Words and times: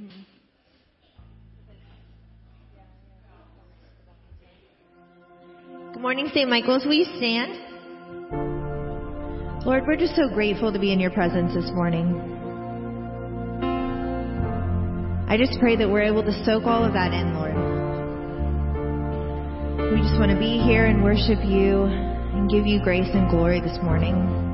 Mm-hmm. 0.00 0.20
Good 5.92 6.00
morning, 6.00 6.30
St. 6.32 6.48
Michael's. 6.48 6.86
Will 6.86 6.94
you 6.94 7.04
stand? 7.18 7.58
Lord, 9.66 9.84
we're 9.86 9.96
just 9.96 10.16
so 10.16 10.30
grateful 10.32 10.72
to 10.72 10.78
be 10.78 10.94
in 10.94 11.00
your 11.00 11.10
presence 11.10 11.52
this 11.52 11.70
morning. 11.74 12.16
I 15.28 15.36
just 15.36 15.60
pray 15.60 15.76
that 15.76 15.86
we're 15.86 16.04
able 16.04 16.22
to 16.22 16.32
soak 16.46 16.64
all 16.64 16.82
of 16.82 16.94
that 16.94 17.12
in, 17.12 17.34
Lord. 17.34 17.54
We 19.92 20.00
just 20.00 20.18
want 20.18 20.30
to 20.30 20.38
be 20.38 20.62
here 20.64 20.86
and 20.86 21.04
worship 21.04 21.44
you 21.44 21.84
and 21.84 22.48
give 22.48 22.66
you 22.66 22.82
grace 22.82 23.10
and 23.12 23.28
glory 23.28 23.60
this 23.60 23.76
morning. 23.82 24.49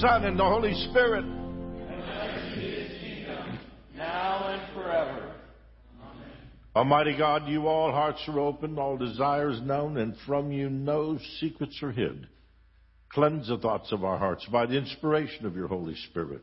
Son, 0.00 0.24
and 0.24 0.38
the 0.38 0.44
Holy 0.44 0.72
Spirit. 0.88 1.26
Now 3.94 4.48
and 4.48 4.74
forever. 4.74 5.34
Amen. 6.02 6.30
Almighty 6.74 7.14
God, 7.18 7.46
you 7.46 7.66
all 7.66 7.92
hearts 7.92 8.22
are 8.28 8.40
open, 8.40 8.78
all 8.78 8.96
desires 8.96 9.60
known, 9.62 9.98
and 9.98 10.14
from 10.26 10.52
you 10.52 10.70
no 10.70 11.18
secrets 11.38 11.78
are 11.82 11.92
hid. 11.92 12.26
Cleanse 13.12 13.48
the 13.48 13.58
thoughts 13.58 13.92
of 13.92 14.02
our 14.02 14.16
hearts 14.16 14.46
by 14.50 14.64
the 14.64 14.78
inspiration 14.78 15.44
of 15.44 15.54
your 15.54 15.68
Holy 15.68 15.94
Spirit, 16.08 16.40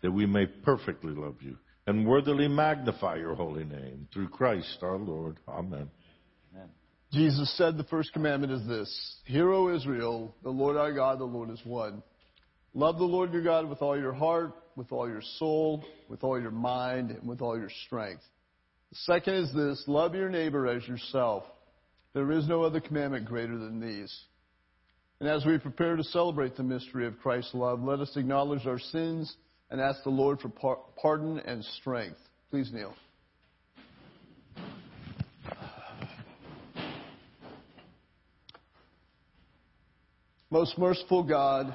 that 0.00 0.12
we 0.12 0.24
may 0.24 0.46
perfectly 0.46 1.12
love 1.12 1.36
you 1.40 1.58
and 1.86 2.06
worthily 2.06 2.48
magnify 2.48 3.16
your 3.16 3.34
holy 3.34 3.64
name. 3.64 4.08
Through 4.10 4.28
Christ 4.28 4.78
our 4.80 4.96
Lord. 4.96 5.38
Amen. 5.46 5.90
Amen. 6.54 6.70
Jesus 7.12 7.54
said 7.58 7.76
the 7.76 7.84
first 7.84 8.14
commandment 8.14 8.54
is 8.54 8.66
this 8.66 9.18
Hear, 9.26 9.52
O 9.52 9.74
Israel, 9.76 10.34
the 10.42 10.48
Lord 10.48 10.78
our 10.78 10.94
God, 10.94 11.18
the 11.18 11.24
Lord 11.24 11.50
is 11.50 11.60
one. 11.62 12.02
Love 12.76 12.98
the 12.98 13.04
Lord 13.04 13.32
your 13.32 13.40
God 13.40 13.70
with 13.70 13.80
all 13.80 13.98
your 13.98 14.12
heart, 14.12 14.52
with 14.76 14.92
all 14.92 15.08
your 15.08 15.22
soul, 15.38 15.82
with 16.10 16.22
all 16.22 16.38
your 16.38 16.50
mind, 16.50 17.10
and 17.10 17.26
with 17.26 17.40
all 17.40 17.58
your 17.58 17.70
strength. 17.86 18.22
The 18.90 18.96
second 18.96 19.32
is 19.32 19.54
this 19.54 19.82
love 19.86 20.14
your 20.14 20.28
neighbor 20.28 20.66
as 20.66 20.86
yourself. 20.86 21.44
There 22.12 22.30
is 22.32 22.46
no 22.46 22.62
other 22.64 22.80
commandment 22.80 23.24
greater 23.24 23.56
than 23.56 23.80
these. 23.80 24.14
And 25.20 25.28
as 25.28 25.46
we 25.46 25.56
prepare 25.56 25.96
to 25.96 26.04
celebrate 26.04 26.58
the 26.58 26.64
mystery 26.64 27.06
of 27.06 27.18
Christ's 27.20 27.54
love, 27.54 27.82
let 27.82 28.00
us 28.00 28.14
acknowledge 28.14 28.66
our 28.66 28.78
sins 28.78 29.34
and 29.70 29.80
ask 29.80 30.02
the 30.02 30.10
Lord 30.10 30.40
for 30.40 30.50
par- 30.50 30.80
pardon 31.00 31.38
and 31.38 31.64
strength. 31.80 32.18
Please 32.50 32.70
kneel. 32.74 32.94
Most 40.50 40.76
merciful 40.76 41.22
God, 41.22 41.74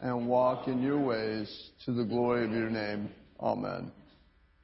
and 0.00 0.28
walk 0.28 0.68
in 0.68 0.82
your 0.82 0.98
ways 0.98 1.70
to 1.84 1.92
the 1.92 2.04
glory 2.04 2.44
of 2.44 2.52
your 2.52 2.70
name. 2.70 3.08
Amen. 3.40 3.90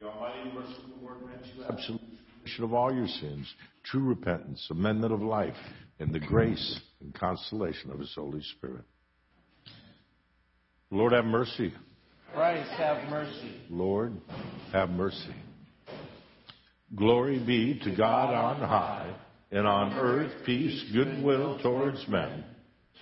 The 0.00 0.06
Almighty 0.06 0.41
and 0.41 0.55
merciful 0.55 0.85
Lord 1.03 1.19
grant 1.23 1.43
you 1.55 1.65
absolute 1.65 2.00
remission 2.38 2.65
of 2.65 2.73
all 2.73 2.93
your 2.93 3.06
sins, 3.06 3.53
true 3.85 4.03
repentance, 4.03 4.67
amendment 4.71 5.12
of 5.12 5.21
life, 5.21 5.56
and 5.99 6.12
the 6.12 6.21
grace 6.21 6.81
and 7.00 7.15
consolation 7.15 7.91
of 7.91 7.99
His 7.99 8.12
Holy 8.15 8.43
Spirit. 8.56 8.85
Lord, 10.91 11.12
have 11.12 11.25
mercy. 11.25 11.73
Christ, 12.32 12.71
have 12.73 13.09
mercy. 13.11 13.61
Lord, 13.69 14.15
have 14.73 14.91
mercy. 14.91 15.35
Glory 16.94 17.38
be 17.38 17.79
to 17.85 17.94
God 17.94 18.35
on 18.35 18.61
high, 18.61 19.15
and 19.53 19.67
on 19.67 19.93
earth 19.94 20.32
peace, 20.44 20.85
goodwill 20.93 21.59
towards 21.62 22.06
men. 22.09 22.44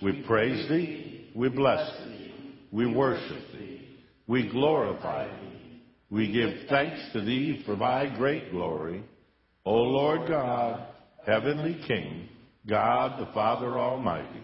We 0.01 0.23
praise 0.27 0.67
thee, 0.69 1.31
we 1.35 1.49
bless 1.49 1.89
thee, 2.05 2.08
we 2.71 2.85
worship 2.85 3.51
thee, 3.53 3.87
we 4.27 4.49
glorify 4.49 5.27
thee. 5.27 5.81
We 6.11 6.31
give 6.31 6.67
thanks 6.69 6.99
to 7.13 7.21
thee 7.21 7.61
for 7.65 7.75
thy 7.75 8.15
great 8.17 8.51
glory. 8.51 9.03
O 9.65 9.73
Lord 9.73 10.27
God, 10.27 10.87
heavenly 11.25 11.79
King, 11.87 12.29
God 12.67 13.19
the 13.19 13.31
Father 13.33 13.77
Almighty. 13.77 14.41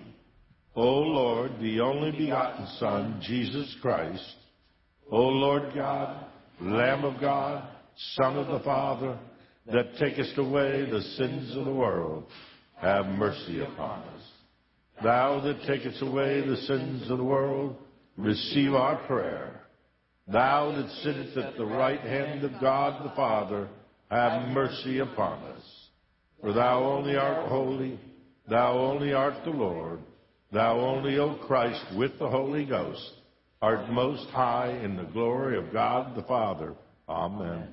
O 0.75 0.83
Lord, 0.83 1.53
the 1.59 1.79
only 1.79 2.11
begotten 2.11 2.67
Son, 2.79 3.19
Jesus 3.23 3.75
Christ. 3.81 4.35
O 5.11 5.21
Lord 5.21 5.73
God, 5.73 6.25
Lamb 6.61 7.03
of 7.03 7.19
God, 7.19 7.67
Son 8.13 8.37
of 8.37 8.47
the 8.47 8.63
Father, 8.63 9.17
that 9.71 9.97
takest 9.97 10.37
away 10.37 10.87
the 10.89 11.01
sins 11.17 11.55
of 11.55 11.65
the 11.65 11.73
world, 11.73 12.25
have 12.75 13.05
mercy 13.05 13.61
upon 13.61 14.01
us. 14.09 14.21
Thou 15.03 15.39
that 15.41 15.65
takest 15.65 16.01
away 16.01 16.45
the 16.45 16.57
sins 16.57 17.09
of 17.09 17.17
the 17.17 17.23
world, 17.23 17.75
receive 18.17 18.73
our 18.73 18.97
prayer. 19.07 19.61
Thou 20.27 20.71
that 20.75 20.89
sittest 21.03 21.37
at 21.37 21.57
the 21.57 21.65
right 21.65 21.99
hand 21.99 22.43
of 22.43 22.59
God 22.59 23.05
the 23.05 23.15
Father, 23.15 23.67
have 24.09 24.49
mercy 24.49 24.99
upon 24.99 25.43
us. 25.43 25.63
For 26.41 26.53
thou 26.53 26.83
only 26.83 27.15
art 27.15 27.47
holy, 27.47 27.99
thou 28.47 28.77
only 28.77 29.13
art 29.13 29.43
the 29.43 29.51
Lord, 29.51 29.99
thou 30.51 30.79
only, 30.79 31.17
O 31.17 31.35
Christ, 31.47 31.83
with 31.95 32.17
the 32.19 32.29
Holy 32.29 32.65
Ghost, 32.65 33.13
art 33.61 33.89
most 33.89 34.27
high 34.29 34.79
in 34.83 34.95
the 34.95 35.03
glory 35.03 35.57
of 35.57 35.73
God 35.73 36.15
the 36.15 36.23
Father. 36.23 36.75
Amen. 37.07 37.67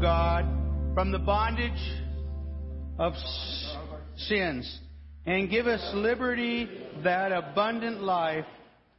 God, 0.00 0.44
from 0.94 1.10
the 1.12 1.18
bondage 1.18 1.72
of 2.98 3.12
sins, 4.16 4.80
and 5.26 5.50
give 5.50 5.66
us 5.66 5.80
liberty, 5.94 6.68
that 7.02 7.32
abundant 7.32 8.02
life 8.02 8.44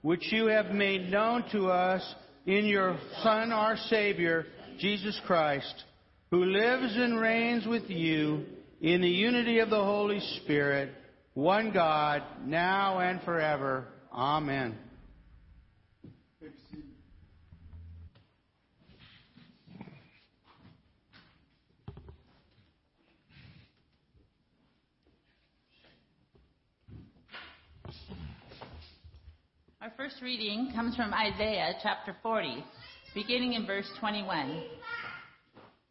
which 0.02 0.32
you 0.32 0.48
have 0.48 0.68
made 0.68 1.10
known 1.10 1.44
to 1.52 1.68
us 1.68 2.04
in 2.46 2.66
your 2.66 2.98
Son, 3.24 3.52
our 3.52 3.78
Savior, 3.90 4.46
Jesus 4.78 5.20
Christ, 5.26 5.84
who 6.32 6.44
lives 6.46 6.96
and 6.96 7.20
reigns 7.20 7.66
with 7.66 7.90
you 7.90 8.46
in 8.82 9.02
the 9.02 9.10
unity 9.10 9.60
of 9.60 9.70
the 9.70 9.84
Holy 9.84 10.20
Spirit, 10.44 10.92
one 11.34 11.72
God, 11.72 12.22
now 12.46 13.00
and 13.00 13.22
forever. 13.24 13.88
Amen. 14.12 14.78
Our 29.86 29.92
first 29.98 30.20
reading 30.24 30.72
comes 30.74 30.96
from 30.96 31.14
Isaiah 31.14 31.76
chapter 31.84 32.16
40, 32.24 32.66
beginning 33.14 33.54
in 33.54 33.68
verse 33.68 33.88
21. 34.00 34.64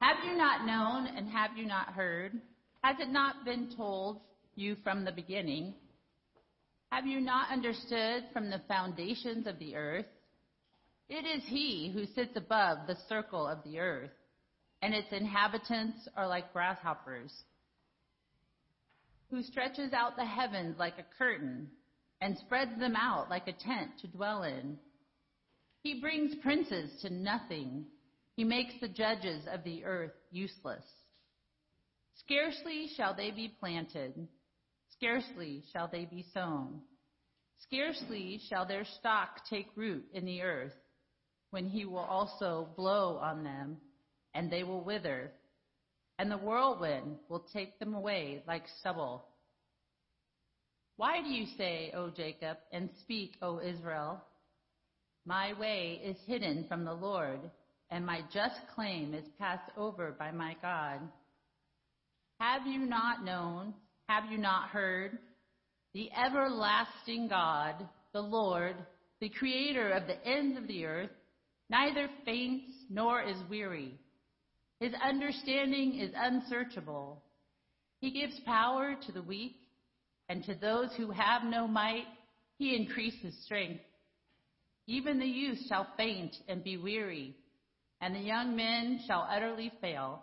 Have 0.01 0.17
you 0.27 0.37
not 0.37 0.67
known 0.67 1.07
and 1.17 1.29
have 1.29 1.57
you 1.57 1.65
not 1.65 1.93
heard? 1.93 2.33
Has 2.83 2.97
it 2.99 3.11
not 3.11 3.45
been 3.45 3.73
told 3.77 4.19
you 4.57 4.75
from 4.83 5.05
the 5.05 5.13
beginning? 5.13 5.75
Have 6.91 7.07
you 7.07 7.21
not 7.21 7.53
understood 7.53 8.25
from 8.33 8.51
the 8.51 8.63
foundations 8.67 9.47
of 9.47 9.61
the 9.61 9.77
earth? 9.77 10.07
It 11.09 11.25
is 11.25 11.45
he 11.47 11.93
who 11.95 12.05
sits 12.21 12.37
above 12.37 12.89
the 12.89 12.99
circle 13.09 13.47
of 13.47 13.59
the 13.63 13.79
earth, 13.79 14.11
and 14.83 14.93
its 14.93 15.13
inhabitants 15.13 16.09
are 16.17 16.27
like 16.27 16.53
grasshoppers, 16.53 17.33
who 19.31 19.41
stretches 19.45 19.93
out 19.93 20.17
the 20.17 20.25
heavens 20.25 20.81
like 20.81 20.99
a 20.99 21.17
curtain 21.17 21.69
and 22.21 22.39
spreads 22.39 22.79
them 22.79 22.97
out 22.97 23.31
like 23.31 23.49
a 23.49 23.53
tent 23.53 23.91
to 24.01 24.09
dwell 24.09 24.43
in. 24.43 24.79
He 25.83 26.01
brings 26.01 26.35
princes 26.37 26.91
to 27.03 27.11
nothing. 27.11 27.87
He 28.37 28.45
makes 28.45 28.75
the 28.81 28.89
judges 28.89 29.45
of 29.53 29.65
the 29.65 29.85
earth 29.85 30.15
useless. 30.31 30.85
Scarcely 32.17 32.89
shall 32.97 33.15
they 33.15 33.31
be 33.31 33.49
planted, 33.61 34.29
scarcely 34.93 35.63
shall 35.73 35.89
they 35.89 36.05
be 36.05 36.25
sown, 36.33 36.81
scarcely 37.59 38.41
shall 38.49 38.67
their 38.67 38.85
stock 38.85 39.45
take 39.51 39.69
root 39.77 40.05
in 40.15 40.25
the 40.25 40.41
earth, 40.41 40.73
when 41.51 41.69
he 41.69 41.85
will 41.85 41.99
also 41.99 42.69
blow 42.77 43.19
on 43.19 43.45
them, 43.45 43.77
and 44.33 44.51
they 44.51 44.63
will 44.63 44.83
wither, 44.83 45.33
and 46.19 46.31
the 46.31 46.39
whirlwind 46.39 47.17
will 47.29 47.47
take 47.53 47.79
them 47.79 47.95
away 47.95 48.43
like 48.47 48.65
stubble. 48.81 49.27
Why 50.97 51.21
do 51.23 51.29
you 51.29 51.47
say, 51.59 51.93
O 51.97 52.11
Jacob, 52.11 52.59
and 52.73 52.89
speak, 53.01 53.33
O 53.43 53.61
Israel? 53.61 54.23
My 55.27 55.53
way 55.59 56.01
is 56.05 56.17
hidden 56.27 56.67
from 56.69 56.85
the 56.85 56.93
Lord, 56.93 57.41
and 57.91 58.07
my 58.07 58.21
just 58.33 58.61
claim 58.75 59.15
is 59.15 59.25
passed 59.39 59.71
over 59.77 60.15
by 60.19 60.31
my 60.31 60.55
God. 60.63 61.01
Have 62.39 62.67
you 62.67 62.81
not 62.81 63.25
known? 63.25 63.75
Have 64.09 64.31
you 64.31 64.39
not 64.39 64.69
heard? 64.69 65.19
The 65.95 66.11
everlasting 66.13 67.29
God, 67.29 67.89
the 68.13 68.21
Lord, 68.21 68.77
the 69.21 69.31
creator 69.31 69.91
of 69.91 70.07
the 70.07 70.25
ends 70.27 70.59
of 70.59 70.67
the 70.67 70.85
earth, 70.85 71.11
neither 71.71 72.09
faints 72.25 72.73
nor 72.91 73.23
is 73.23 73.37
weary. 73.49 73.99
His 74.81 74.93
understanding 75.05 75.99
is 75.99 76.11
unsearchable. 76.15 77.23
He 78.01 78.11
gives 78.11 78.39
power 78.45 78.97
to 79.07 79.13
the 79.13 79.23
weak, 79.23 79.57
and 80.29 80.45
to 80.45 80.55
those 80.55 80.91
who 80.97 81.11
have 81.11 81.45
no 81.45 81.67
might, 81.67 82.07
he 82.59 82.77
increases 82.77 83.35
strength. 83.45 83.83
Even 84.87 85.19
the 85.19 85.27
youth 85.27 85.59
shall 85.69 85.87
faint 85.97 86.35
and 86.49 86.63
be 86.63 86.77
weary, 86.77 87.35
and 88.01 88.15
the 88.15 88.21
young 88.21 88.55
men 88.55 89.01
shall 89.07 89.27
utterly 89.31 89.73
fail, 89.81 90.23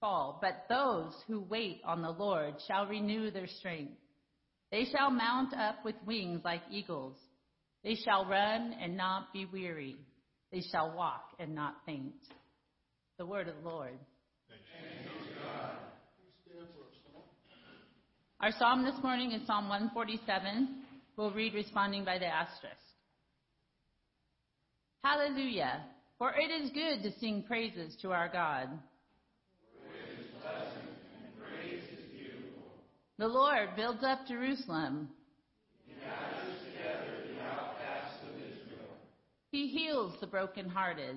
fall. 0.00 0.38
But 0.42 0.66
those 0.68 1.14
who 1.26 1.40
wait 1.40 1.80
on 1.84 2.02
the 2.02 2.10
Lord 2.10 2.54
shall 2.66 2.86
renew 2.86 3.30
their 3.30 3.46
strength. 3.46 3.94
They 4.70 4.86
shall 4.86 5.10
mount 5.10 5.54
up 5.54 5.84
with 5.84 5.96
wings 6.06 6.40
like 6.44 6.62
eagles. 6.70 7.16
They 7.84 7.94
shall 7.94 8.26
run 8.26 8.74
and 8.80 8.96
not 8.96 9.32
be 9.32 9.46
weary. 9.46 9.96
They 10.50 10.62
shall 10.70 10.94
walk 10.96 11.30
and 11.38 11.54
not 11.54 11.76
faint. 11.86 12.14
The 13.18 13.26
word 13.26 13.48
of 13.48 13.56
the 13.62 13.68
Lord. 13.68 13.98
Our 18.42 18.50
psalm 18.58 18.84
this 18.84 19.00
morning 19.04 19.30
is 19.30 19.46
Psalm 19.46 19.68
147. 19.68 20.82
We'll 21.16 21.30
read 21.30 21.54
responding 21.54 22.04
by 22.04 22.18
the 22.18 22.26
asterisk. 22.26 22.74
Hallelujah, 25.04 25.84
for 26.18 26.32
it 26.32 26.50
is 26.50 26.72
good 26.72 27.04
to 27.04 27.16
sing 27.20 27.44
praises 27.46 27.94
to 28.02 28.10
our 28.10 28.28
God. 28.28 28.68
The 33.16 33.28
Lord 33.28 33.76
builds 33.76 34.02
up 34.02 34.26
Jerusalem. 34.26 35.08
He 39.52 39.68
heals 39.68 40.14
the 40.20 40.26
brokenhearted. 40.26 41.14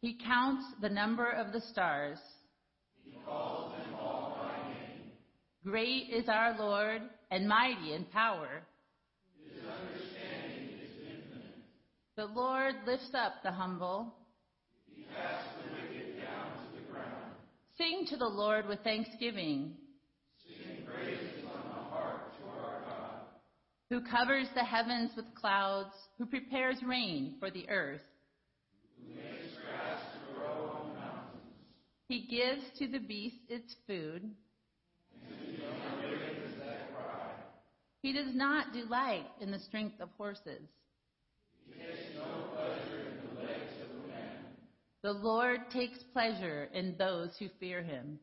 He 0.00 0.18
counts 0.26 0.64
the 0.82 0.88
number 0.88 1.30
of 1.30 1.52
the 1.52 1.60
stars. 1.60 2.18
Great 5.64 6.10
is 6.10 6.28
our 6.28 6.58
Lord 6.58 7.00
and 7.30 7.48
mighty 7.48 7.94
in 7.94 8.04
power. 8.12 8.62
His 9.42 9.64
understanding 9.64 10.78
is 10.78 10.90
infinite. 11.00 11.56
The 12.16 12.26
Lord 12.26 12.74
lifts 12.86 13.12
up 13.14 13.42
the 13.42 13.50
humble. 13.50 14.14
He 14.94 15.04
casts 15.04 15.48
the 15.56 15.72
wicked 15.72 16.20
down 16.22 16.50
to 16.52 16.80
the 16.80 16.92
ground. 16.92 17.32
Sing 17.78 18.04
to 18.10 18.16
the 18.18 18.26
Lord 18.26 18.68
with 18.68 18.80
thanksgiving. 18.80 19.72
Sing 20.46 20.84
praises 20.84 21.44
on 21.46 21.68
the 21.68 21.82
harp 21.90 22.36
to 22.38 22.44
our 22.60 22.82
God. 22.82 23.20
Who 23.88 24.02
covers 24.02 24.48
the 24.54 24.64
heavens 24.64 25.12
with 25.16 25.34
clouds, 25.34 25.94
who 26.18 26.26
prepares 26.26 26.76
rain 26.86 27.36
for 27.40 27.50
the 27.50 27.66
earth. 27.70 28.02
He 32.06 32.26
gives 32.26 32.62
to 32.78 32.86
the 32.86 32.98
beast 32.98 33.38
its 33.48 33.74
food. 33.86 34.30
He 38.04 38.12
does 38.12 38.34
not 38.34 38.74
delight 38.74 39.24
in 39.40 39.50
the 39.50 39.58
strength 39.60 39.98
of 39.98 40.10
horses. 40.18 40.60
The 45.02 45.12
Lord 45.12 45.60
takes 45.72 46.02
pleasure 46.12 46.68
in 46.74 46.96
those 46.98 47.30
who 47.38 47.46
fear 47.58 47.82
him. 47.82 48.18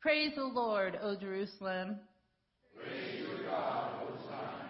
Praise 0.00 0.32
the 0.36 0.44
Lord, 0.44 0.98
O 1.02 1.16
Jerusalem. 1.16 1.98
Praise 2.74 3.20
your 3.20 3.50
God, 3.50 3.92
O 4.02 4.26
Zion. 4.26 4.68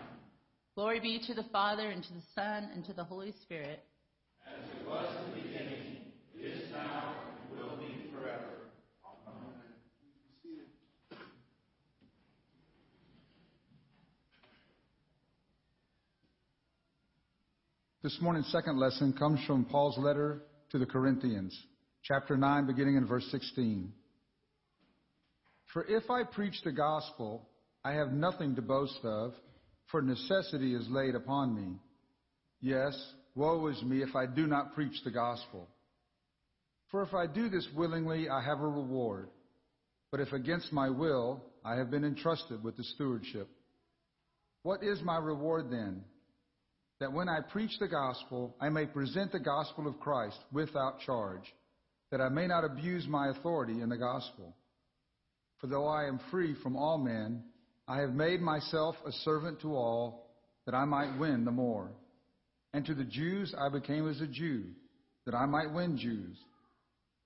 Glory 0.75 0.99
be 0.99 1.23
to 1.29 1.35
the 1.35 1.49
Father, 1.53 1.91
and 1.91 2.03
to 2.03 2.13
the 2.13 2.23
Son, 2.35 2.71
and 2.75 2.85
to 2.87 2.93
the 2.93 3.05
Holy 3.05 3.33
Spirit. 3.43 3.85
This 18.03 18.17
morning's 18.23 18.51
second 18.51 18.79
lesson 18.79 19.13
comes 19.13 19.45
from 19.47 19.67
Paul's 19.67 19.99
letter 19.99 20.41
to 20.71 20.79
the 20.79 20.87
Corinthians, 20.87 21.55
chapter 22.03 22.35
9, 22.35 22.67
beginning 22.67 22.97
in 22.97 23.07
verse 23.07 23.27
16. 23.31 23.93
For 25.75 25.85
if 25.85 26.09
I 26.09 26.23
preach 26.25 26.55
the 26.65 26.73
gospel, 26.73 27.47
I 27.85 27.93
have 27.93 28.13
nothing 28.13 28.57
to 28.57 28.63
boast 28.63 29.01
of, 29.05 29.35
for 29.91 30.01
necessity 30.01 30.75
is 30.75 30.89
laid 30.89 31.15
upon 31.15 31.55
me. 31.55 31.77
Yes, 32.63 32.99
woe 33.35 33.67
is 33.67 33.83
me 33.83 34.01
if 34.01 34.17
I 34.17 34.25
do 34.25 34.47
not 34.47 34.75
preach 34.75 35.05
the 35.05 35.11
gospel. 35.11 35.69
For 36.91 37.03
if 37.03 37.13
I 37.13 37.27
do 37.27 37.51
this 37.51 37.69
willingly, 37.77 38.31
I 38.31 38.43
have 38.43 38.61
a 38.63 38.67
reward. 38.67 39.29
But 40.11 40.21
if 40.21 40.33
against 40.33 40.73
my 40.73 40.89
will, 40.89 41.45
I 41.67 41.77
have 41.77 41.91
been 41.91 42.05
entrusted 42.05 42.65
with 42.65 42.79
the 42.79 42.85
stewardship. 42.85 43.51
What 44.63 44.83
is 44.83 45.03
my 45.03 45.19
reward 45.19 45.71
then? 45.71 46.03
That 47.01 47.13
when 47.13 47.29
I 47.29 47.41
preach 47.41 47.73
the 47.81 47.89
gospel, 47.89 48.55
I 48.61 48.69
may 48.69 48.85
present 48.85 49.33
the 49.33 49.41
gospel 49.41 49.89
of 49.89 49.99
Christ 49.99 50.39
without 50.53 51.01
charge, 51.01 51.43
that 52.11 52.21
I 52.21 52.29
may 52.29 52.47
not 52.47 52.65
abuse 52.65 53.07
my 53.09 53.29
authority 53.31 53.81
in 53.81 53.89
the 53.89 53.97
gospel. 53.97 54.55
For 55.61 55.67
though 55.67 55.89
I 55.89 56.05
am 56.05 56.21
free 56.31 56.55
from 56.63 56.77
all 56.77 56.99
men, 56.99 57.43
I 57.89 58.01
have 58.01 58.13
made 58.13 58.41
myself 58.41 58.97
a 59.07 59.13
servant 59.13 59.63
to 59.63 59.75
all, 59.75 60.27
that 60.67 60.75
I 60.75 60.85
might 60.85 61.19
win 61.19 61.45
the 61.45 61.51
more. 61.51 61.91
And 62.75 62.85
to 62.85 62.95
the 62.95 63.05
Jews 63.05 63.55
I 63.59 63.71
became 63.71 64.09
as 64.09 64.21
a 64.21 64.27
Jew, 64.27 64.65
that 65.25 65.35
I 65.35 65.47
might 65.47 65.73
win 65.73 65.97
Jews. 65.97 66.37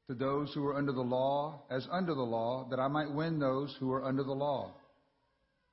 To 0.08 0.14
those 0.14 0.52
who 0.54 0.64
are 0.66 0.76
under 0.76 0.92
the 0.92 1.00
law, 1.00 1.62
as 1.70 1.87
under 1.90 2.14
the 2.14 2.22
law, 2.22 2.68
that 2.70 2.78
I 2.78 2.88
might 2.88 3.10
win 3.10 3.40
those 3.40 3.74
who 3.80 3.92
are 3.92 4.04
under 4.04 4.22
the 4.22 4.32
law. 4.32 4.72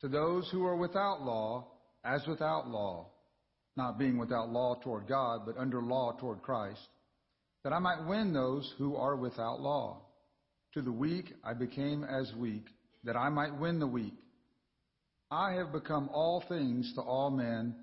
To 0.01 0.07
those 0.07 0.49
who 0.51 0.65
are 0.65 0.75
without 0.75 1.21
law, 1.21 1.67
as 2.03 2.25
without 2.27 2.67
law, 2.67 3.10
not 3.75 3.97
being 3.97 4.17
without 4.17 4.49
law 4.49 4.75
toward 4.83 5.07
God, 5.07 5.41
but 5.45 5.57
under 5.57 5.81
law 5.81 6.13
toward 6.19 6.41
Christ, 6.41 6.79
that 7.63 7.73
I 7.73 7.79
might 7.79 8.05
win 8.07 8.33
those 8.33 8.73
who 8.77 8.95
are 8.95 9.15
without 9.15 9.61
law. 9.61 10.01
To 10.73 10.81
the 10.81 10.91
weak 10.91 11.33
I 11.43 11.53
became 11.53 12.03
as 12.03 12.31
weak, 12.35 12.65
that 13.03 13.15
I 13.15 13.29
might 13.29 13.57
win 13.59 13.79
the 13.79 13.87
weak. 13.87 14.13
I 15.29 15.53
have 15.53 15.71
become 15.71 16.09
all 16.13 16.43
things 16.47 16.91
to 16.95 17.01
all 17.01 17.29
men, 17.29 17.75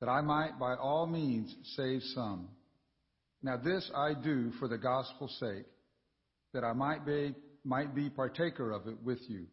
that 0.00 0.08
I 0.08 0.20
might 0.20 0.58
by 0.58 0.74
all 0.74 1.06
means 1.06 1.54
save 1.76 2.02
some. 2.14 2.48
Now 3.42 3.56
this 3.56 3.90
I 3.94 4.14
do 4.14 4.52
for 4.58 4.68
the 4.68 4.78
gospel's 4.78 5.36
sake, 5.40 5.66
that 6.54 6.64
I 6.64 6.72
might 6.72 7.04
be, 7.04 7.34
might 7.64 7.94
be 7.94 8.10
partaker 8.10 8.70
of 8.70 8.86
it 8.86 9.02
with 9.02 9.18
you. 9.28 9.46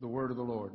The 0.00 0.08
word 0.08 0.30
of 0.30 0.36
the 0.36 0.42
Lord. 0.42 0.72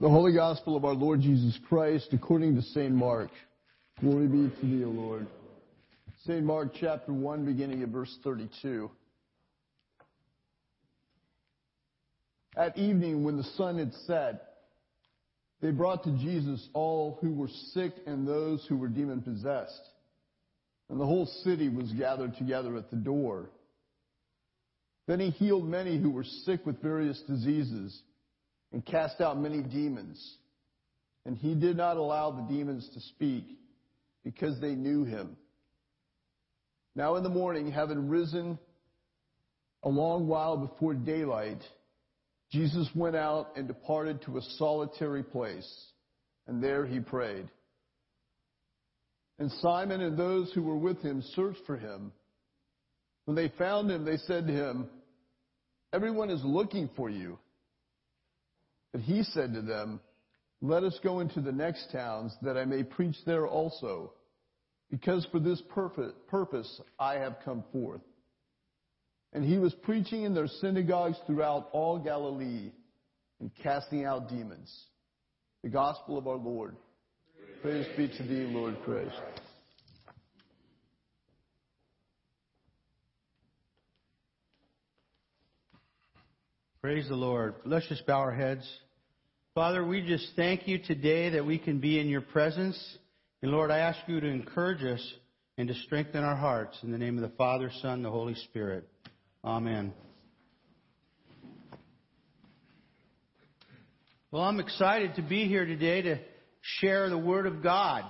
The 0.00 0.08
Holy 0.08 0.32
Gospel 0.32 0.76
of 0.76 0.84
our 0.84 0.94
Lord 0.94 1.22
Jesus 1.22 1.58
Christ 1.68 2.10
according 2.12 2.54
to 2.54 2.62
St. 2.62 2.92
Mark. 2.92 3.30
Glory 4.00 4.28
be 4.28 4.48
to 4.48 4.66
thee, 4.66 4.84
O 4.84 4.90
Lord. 4.90 5.26
St. 6.24 6.44
Mark 6.44 6.68
chapter 6.78 7.12
1 7.12 7.44
beginning 7.44 7.82
at 7.82 7.88
verse 7.88 8.16
32. 8.22 8.88
At 12.56 12.78
evening 12.78 13.24
when 13.24 13.38
the 13.38 13.42
sun 13.42 13.76
had 13.78 13.92
set, 14.06 14.58
they 15.60 15.72
brought 15.72 16.04
to 16.04 16.12
Jesus 16.12 16.68
all 16.74 17.18
who 17.20 17.34
were 17.34 17.50
sick 17.72 17.92
and 18.06 18.24
those 18.24 18.64
who 18.68 18.76
were 18.76 18.86
demon 18.86 19.20
possessed. 19.20 19.82
And 20.90 21.00
the 21.00 21.06
whole 21.06 21.26
city 21.42 21.68
was 21.68 21.90
gathered 21.90 22.36
together 22.36 22.76
at 22.76 22.88
the 22.92 22.96
door. 22.96 23.50
Then 25.08 25.18
he 25.18 25.30
healed 25.30 25.68
many 25.68 25.98
who 25.98 26.10
were 26.10 26.22
sick 26.22 26.64
with 26.64 26.80
various 26.80 27.20
diseases 27.22 28.00
and 28.72 28.84
cast 28.84 29.20
out 29.20 29.38
many 29.38 29.62
demons. 29.62 30.36
And 31.24 31.36
he 31.36 31.54
did 31.54 31.76
not 31.76 31.96
allow 31.96 32.30
the 32.30 32.42
demons 32.42 32.88
to 32.94 33.00
speak 33.00 33.44
because 34.24 34.60
they 34.60 34.74
knew 34.74 35.04
him. 35.04 35.36
Now 36.94 37.16
in 37.16 37.22
the 37.22 37.28
morning, 37.28 37.70
having 37.70 38.08
risen 38.08 38.58
a 39.82 39.88
long 39.88 40.26
while 40.26 40.56
before 40.56 40.94
daylight, 40.94 41.62
Jesus 42.50 42.88
went 42.94 43.14
out 43.14 43.50
and 43.56 43.68
departed 43.68 44.22
to 44.22 44.38
a 44.38 44.42
solitary 44.56 45.22
place, 45.22 45.68
and 46.46 46.62
there 46.62 46.86
he 46.86 46.98
prayed. 46.98 47.48
And 49.38 49.52
Simon 49.60 50.00
and 50.00 50.18
those 50.18 50.50
who 50.52 50.62
were 50.62 50.76
with 50.76 51.00
him 51.00 51.22
searched 51.36 51.60
for 51.66 51.76
him. 51.76 52.12
When 53.26 53.36
they 53.36 53.52
found 53.58 53.90
him, 53.90 54.04
they 54.04 54.16
said 54.16 54.46
to 54.46 54.52
him, 54.52 54.88
Everyone 55.92 56.30
is 56.30 56.40
looking 56.44 56.88
for 56.96 57.08
you. 57.08 57.38
But 58.92 59.02
he 59.02 59.22
said 59.22 59.54
to 59.54 59.62
them, 59.62 60.00
Let 60.60 60.84
us 60.84 60.98
go 61.02 61.20
into 61.20 61.40
the 61.40 61.52
next 61.52 61.90
towns, 61.92 62.34
that 62.42 62.56
I 62.56 62.64
may 62.64 62.82
preach 62.82 63.16
there 63.26 63.46
also, 63.46 64.12
because 64.90 65.26
for 65.30 65.38
this 65.38 65.62
purpose 65.68 66.80
I 66.98 67.14
have 67.14 67.36
come 67.44 67.64
forth. 67.72 68.00
And 69.32 69.44
he 69.44 69.58
was 69.58 69.74
preaching 69.82 70.22
in 70.22 70.34
their 70.34 70.46
synagogues 70.46 71.18
throughout 71.26 71.68
all 71.72 71.98
Galilee 71.98 72.72
and 73.40 73.50
casting 73.62 74.04
out 74.04 74.28
demons. 74.28 74.74
The 75.62 75.68
gospel 75.68 76.16
of 76.16 76.26
our 76.26 76.36
Lord. 76.36 76.76
Praise 77.60 77.86
be 77.96 78.08
to 78.08 78.22
thee, 78.22 78.48
Lord 78.50 78.76
Christ. 78.84 79.20
Praise 86.80 87.08
the 87.08 87.16
Lord. 87.16 87.56
Let's 87.64 87.88
just 87.88 88.06
bow 88.06 88.20
our 88.20 88.32
heads. 88.32 88.64
Father, 89.52 89.84
we 89.84 90.00
just 90.00 90.28
thank 90.36 90.68
you 90.68 90.78
today 90.78 91.30
that 91.30 91.44
we 91.44 91.58
can 91.58 91.80
be 91.80 91.98
in 91.98 92.06
your 92.06 92.20
presence. 92.20 92.78
And 93.42 93.50
Lord, 93.50 93.72
I 93.72 93.78
ask 93.78 93.98
you 94.06 94.20
to 94.20 94.28
encourage 94.28 94.84
us 94.84 95.14
and 95.56 95.66
to 95.66 95.74
strengthen 95.74 96.22
our 96.22 96.36
hearts. 96.36 96.78
In 96.84 96.92
the 96.92 96.98
name 96.98 97.16
of 97.16 97.28
the 97.28 97.36
Father, 97.36 97.72
Son, 97.82 97.94
and 97.94 98.04
the 98.04 98.12
Holy 98.12 98.36
Spirit. 98.36 98.88
Amen. 99.44 99.92
Well, 104.30 104.44
I'm 104.44 104.60
excited 104.60 105.16
to 105.16 105.22
be 105.22 105.48
here 105.48 105.66
today 105.66 106.02
to 106.02 106.20
share 106.60 107.10
the 107.10 107.18
Word 107.18 107.46
of 107.46 107.60
God. 107.60 108.04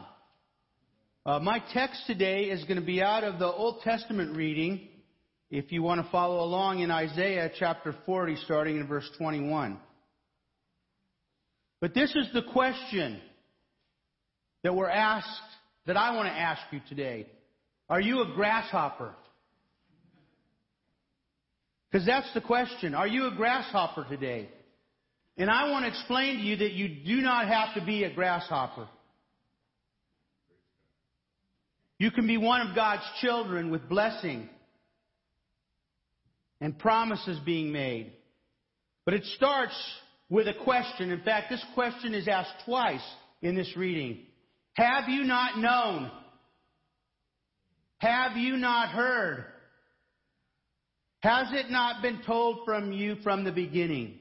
Uh, 1.25 1.39
my 1.39 1.63
text 1.73 2.03
today 2.07 2.45
is 2.45 2.63
going 2.65 2.79
to 2.79 2.87
be 2.87 3.01
out 3.01 3.25
of 3.25 3.39
the 3.39 3.51
Old 3.51 3.81
Testament 3.81 4.37
reading 4.37 4.91
if 5.51 5.73
you 5.73 5.83
want 5.83 6.05
to 6.05 6.11
follow 6.11 6.45
along 6.45 6.81
in 6.81 6.91
Isaiah 6.91 7.51
chapter 7.59 7.95
40, 8.05 8.37
starting 8.45 8.77
in 8.77 8.87
verse 8.87 9.09
21. 9.17 9.79
But 11.81 11.95
this 11.95 12.11
is 12.15 12.29
the 12.35 12.43
question 12.53 13.21
that 14.63 14.75
we're 14.75 14.91
asked, 14.91 15.29
that 15.87 15.97
I 15.97 16.15
want 16.15 16.29
to 16.29 16.35
ask 16.35 16.61
you 16.71 16.81
today. 16.89 17.27
Are 17.89 18.01
you 18.01 18.21
a 18.21 18.35
grasshopper? 18.35 19.15
Because 21.91 22.07
that's 22.07 22.33
the 22.35 22.43
question. 22.43 22.95
Are 22.95 23.07
you 23.07 23.29
a 23.29 23.35
grasshopper 23.35 24.05
today? 24.11 24.51
And 25.39 25.49
I 25.49 25.71
want 25.71 25.85
to 25.85 25.89
explain 25.89 26.39
to 26.39 26.43
you 26.43 26.57
that 26.57 26.73
you 26.73 26.89
do 27.07 27.23
not 27.23 27.49
have 27.49 27.75
to 27.75 27.87
be 27.87 28.05
a 28.05 28.13
grasshopper. 28.13 28.89
You 31.99 32.11
can 32.11 32.27
be 32.27 32.37
one 32.37 32.61
of 32.67 32.75
God's 32.75 33.05
children 33.23 33.71
with 33.71 33.89
blessing 33.89 34.49
and 36.61 36.79
promises 36.79 37.39
being 37.45 37.73
made. 37.73 38.13
But 39.05 39.15
it 39.15 39.25
starts 39.37 39.75
with 40.29 40.49
a 40.49 40.65
question. 40.65 41.11
In 41.11 41.23
fact, 41.23 41.51
this 41.51 41.65
question 41.75 42.15
is 42.15 42.29
asked 42.29 42.65
twice 42.65 43.05
in 43.43 43.55
this 43.55 43.77
reading. 43.77 44.27
Have 44.75 45.09
you 45.09 45.25
not 45.25 45.59
known? 45.59 46.11
Have 47.99 48.37
you 48.37 48.57
not 48.57 48.91
heard? 48.91 49.45
Has 51.21 51.49
it 51.53 51.71
not 51.71 52.01
been 52.01 52.23
told 52.25 52.61
from 52.65 52.93
you 52.93 53.17
from 53.25 53.45
the 53.45 53.51
beginning? 53.53 54.19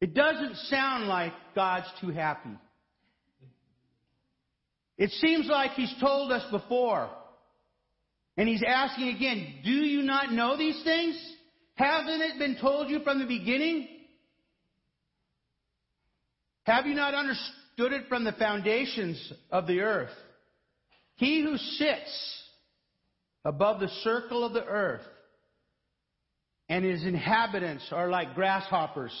It 0.00 0.14
doesn't 0.14 0.56
sound 0.68 1.06
like 1.06 1.32
God's 1.54 1.86
too 2.00 2.10
happy. 2.10 2.56
It 4.98 5.10
seems 5.10 5.46
like 5.48 5.72
He's 5.72 5.94
told 6.00 6.30
us 6.30 6.44
before. 6.50 7.10
And 8.36 8.48
He's 8.48 8.62
asking 8.66 9.08
again, 9.08 9.54
do 9.64 9.70
you 9.70 10.02
not 10.02 10.32
know 10.32 10.56
these 10.56 10.82
things? 10.84 11.16
Hasn't 11.74 12.22
it 12.22 12.38
been 12.38 12.56
told 12.60 12.90
you 12.90 13.00
from 13.00 13.18
the 13.18 13.26
beginning? 13.26 13.88
Have 16.64 16.86
you 16.86 16.94
not 16.94 17.14
understood 17.14 17.92
it 17.92 18.08
from 18.08 18.24
the 18.24 18.32
foundations 18.32 19.32
of 19.50 19.66
the 19.66 19.80
earth? 19.80 20.10
He 21.16 21.42
who 21.42 21.56
sits 21.56 22.42
above 23.44 23.80
the 23.80 23.88
circle 24.02 24.44
of 24.44 24.52
the 24.52 24.64
earth 24.64 25.02
and 26.68 26.84
his 26.84 27.04
inhabitants 27.04 27.86
are 27.90 28.08
like 28.08 28.34
grasshoppers 28.34 29.12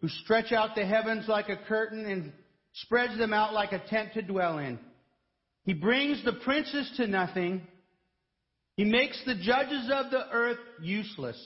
who 0.00 0.08
stretch 0.08 0.52
out 0.52 0.74
the 0.74 0.84
heavens 0.84 1.26
like 1.28 1.48
a 1.48 1.56
curtain 1.56 2.04
and 2.04 2.32
spreads 2.74 3.16
them 3.16 3.32
out 3.32 3.54
like 3.54 3.72
a 3.72 3.82
tent 3.88 4.12
to 4.14 4.22
dwell 4.22 4.58
in. 4.58 4.78
He 5.64 5.72
brings 5.72 6.24
the 6.24 6.34
princes 6.34 6.92
to 6.96 7.06
nothing 7.06 7.66
he 8.76 8.84
makes 8.84 9.20
the 9.24 9.36
judges 9.36 9.90
of 9.92 10.10
the 10.10 10.28
earth 10.32 10.58
useless. 10.80 11.38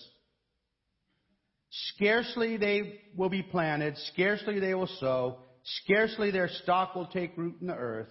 Scarcely 1.95 2.57
they 2.57 3.01
will 3.17 3.29
be 3.29 3.43
planted, 3.43 3.97
scarcely 4.13 4.59
they 4.59 4.75
will 4.75 4.89
sow, 4.99 5.39
scarcely 5.83 6.31
their 6.31 6.49
stock 6.63 6.95
will 6.95 7.07
take 7.07 7.37
root 7.37 7.57
in 7.61 7.67
the 7.67 7.75
earth. 7.75 8.09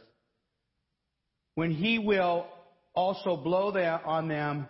When 1.56 1.72
he 1.72 1.98
will 1.98 2.46
also 2.94 3.36
blow 3.36 3.72
on 4.06 4.28
them, 4.28 4.68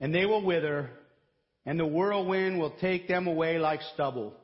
and 0.00 0.14
they 0.14 0.26
will 0.26 0.44
wither, 0.44 0.90
and 1.64 1.80
the 1.80 1.86
whirlwind 1.86 2.58
will 2.58 2.76
take 2.80 3.08
them 3.08 3.26
away 3.26 3.58
like 3.58 3.80
stubble. 3.94 4.34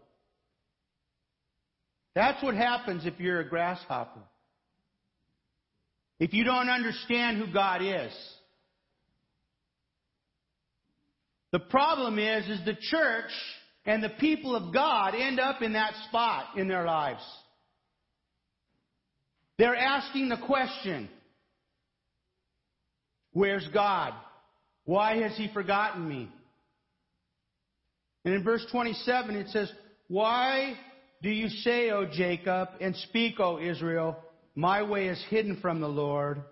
That's 2.14 2.42
what 2.42 2.54
happens 2.54 3.04
if 3.04 3.20
you're 3.20 3.40
a 3.40 3.48
grasshopper. 3.48 4.20
If 6.18 6.32
you 6.32 6.44
don't 6.44 6.68
understand 6.68 7.38
who 7.38 7.52
God 7.52 7.82
is. 7.82 8.12
The 11.52 11.60
problem 11.60 12.18
is, 12.18 12.48
is 12.48 12.64
the 12.64 12.74
church 12.74 13.30
and 13.86 14.02
the 14.02 14.08
people 14.08 14.56
of 14.56 14.72
God 14.72 15.14
end 15.14 15.38
up 15.38 15.62
in 15.62 15.74
that 15.74 15.92
spot 16.08 16.56
in 16.56 16.68
their 16.68 16.84
lives. 16.84 17.22
They're 19.58 19.76
asking 19.76 20.30
the 20.30 20.38
question, 20.46 21.08
where's 23.32 23.68
God? 23.72 24.14
Why 24.84 25.18
has 25.18 25.36
he 25.36 25.48
forgotten 25.52 26.08
me? 26.08 26.28
And 28.24 28.34
in 28.34 28.42
verse 28.42 28.66
27 28.72 29.36
it 29.36 29.48
says, 29.50 29.70
Why 30.08 30.74
do 31.22 31.30
you 31.30 31.48
say, 31.48 31.90
O 31.90 32.06
Jacob, 32.10 32.70
and 32.80 32.96
speak, 32.96 33.38
O 33.38 33.60
Israel, 33.60 34.16
my 34.54 34.82
way 34.82 35.08
is 35.08 35.22
hidden 35.28 35.58
from 35.60 35.80
the 35.80 35.88
Lord, 35.88 36.42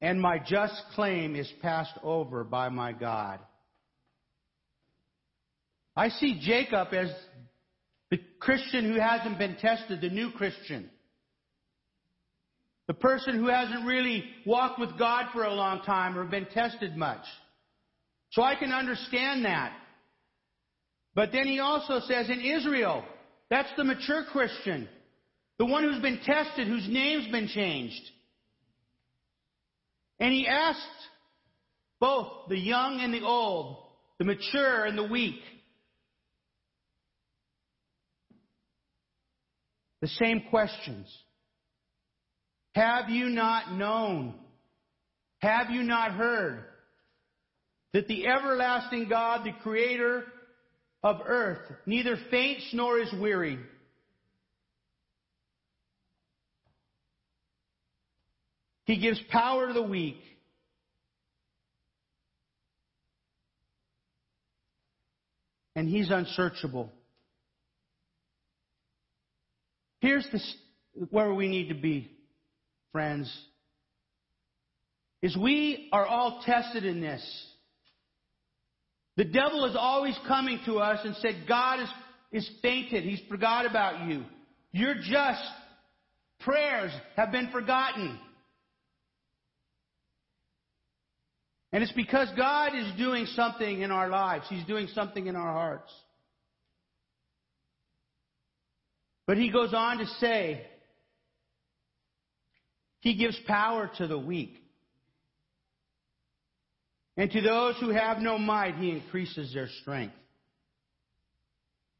and 0.00 0.20
my 0.20 0.38
just 0.38 0.74
claim 0.94 1.34
is 1.34 1.50
passed 1.62 1.98
over 2.02 2.44
by 2.44 2.68
my 2.68 2.92
God? 2.92 3.40
I 5.96 6.08
see 6.08 6.40
Jacob 6.40 6.88
as 6.92 7.10
the 8.10 8.20
Christian 8.40 8.92
who 8.92 9.00
hasn't 9.00 9.38
been 9.38 9.56
tested, 9.56 10.00
the 10.00 10.10
new 10.10 10.30
Christian. 10.32 10.90
The 12.86 12.94
person 12.94 13.38
who 13.38 13.48
hasn't 13.48 13.86
really 13.86 14.24
walked 14.44 14.78
with 14.78 14.98
God 14.98 15.26
for 15.32 15.44
a 15.44 15.54
long 15.54 15.80
time 15.82 16.18
or 16.18 16.24
been 16.24 16.46
tested 16.46 16.96
much. 16.96 17.24
So 18.32 18.42
I 18.42 18.56
can 18.56 18.72
understand 18.72 19.44
that. 19.44 19.72
But 21.14 21.32
then 21.32 21.46
he 21.46 21.60
also 21.60 22.00
says 22.06 22.28
in 22.28 22.40
Israel, 22.40 23.04
that's 23.48 23.70
the 23.76 23.84
mature 23.84 24.24
Christian. 24.30 24.88
The 25.58 25.66
one 25.66 25.84
who's 25.84 26.02
been 26.02 26.20
tested, 26.24 26.66
whose 26.66 26.88
name's 26.88 27.30
been 27.30 27.48
changed. 27.48 28.02
And 30.18 30.32
he 30.32 30.46
asked 30.46 30.80
both 32.00 32.48
the 32.48 32.58
young 32.58 33.00
and 33.00 33.14
the 33.14 33.22
old, 33.22 33.78
the 34.18 34.24
mature 34.24 34.84
and 34.84 34.96
the 34.98 35.06
weak, 35.06 35.40
the 40.00 40.08
same 40.08 40.42
questions. 40.50 41.06
Have 42.74 43.08
you 43.08 43.26
not 43.26 43.72
known? 43.72 44.34
Have 45.38 45.70
you 45.70 45.82
not 45.82 46.12
heard 46.12 46.64
that 47.92 48.08
the 48.08 48.26
everlasting 48.26 49.08
God, 49.08 49.44
the 49.44 49.52
creator 49.62 50.24
of 51.02 51.20
earth, 51.24 51.70
neither 51.86 52.16
faints 52.30 52.68
nor 52.72 52.98
is 52.98 53.12
weary? 53.20 53.58
He 58.84 58.98
gives 58.98 59.20
power 59.30 59.68
to 59.68 59.72
the 59.72 59.82
weak. 59.82 60.20
And 65.76 65.88
he's 65.88 66.10
unsearchable. 66.10 66.92
Here's 70.00 70.26
the, 70.30 71.06
where 71.10 71.32
we 71.32 71.48
need 71.48 71.68
to 71.70 71.74
be, 71.74 72.10
friends. 72.92 73.32
Is 75.22 75.36
we 75.36 75.88
are 75.92 76.06
all 76.06 76.42
tested 76.44 76.84
in 76.84 77.00
this. 77.00 77.22
The 79.16 79.24
devil 79.24 79.64
is 79.64 79.76
always 79.78 80.18
coming 80.28 80.60
to 80.66 80.76
us 80.76 81.00
and 81.04 81.16
said, 81.16 81.44
God 81.48 81.80
is, 81.80 81.88
is 82.32 82.50
fainted. 82.60 83.04
He's 83.04 83.22
forgot 83.28 83.64
about 83.64 84.08
you. 84.08 84.24
Your 84.72 84.94
just 84.96 85.42
prayers 86.40 86.92
have 87.16 87.32
been 87.32 87.50
forgotten. 87.50 88.18
And 91.74 91.82
it's 91.82 91.92
because 91.92 92.28
God 92.36 92.76
is 92.76 92.86
doing 92.96 93.26
something 93.34 93.82
in 93.82 93.90
our 93.90 94.08
lives. 94.08 94.46
He's 94.48 94.64
doing 94.64 94.86
something 94.94 95.26
in 95.26 95.34
our 95.34 95.52
hearts. 95.52 95.92
But 99.26 99.38
he 99.38 99.50
goes 99.50 99.74
on 99.74 99.98
to 99.98 100.06
say, 100.20 100.64
He 103.00 103.16
gives 103.16 103.36
power 103.48 103.90
to 103.98 104.06
the 104.06 104.16
weak. 104.16 104.54
And 107.16 107.28
to 107.32 107.40
those 107.40 107.74
who 107.80 107.88
have 107.88 108.18
no 108.18 108.38
might, 108.38 108.76
He 108.76 108.90
increases 108.90 109.52
their 109.52 109.68
strength. 109.80 110.14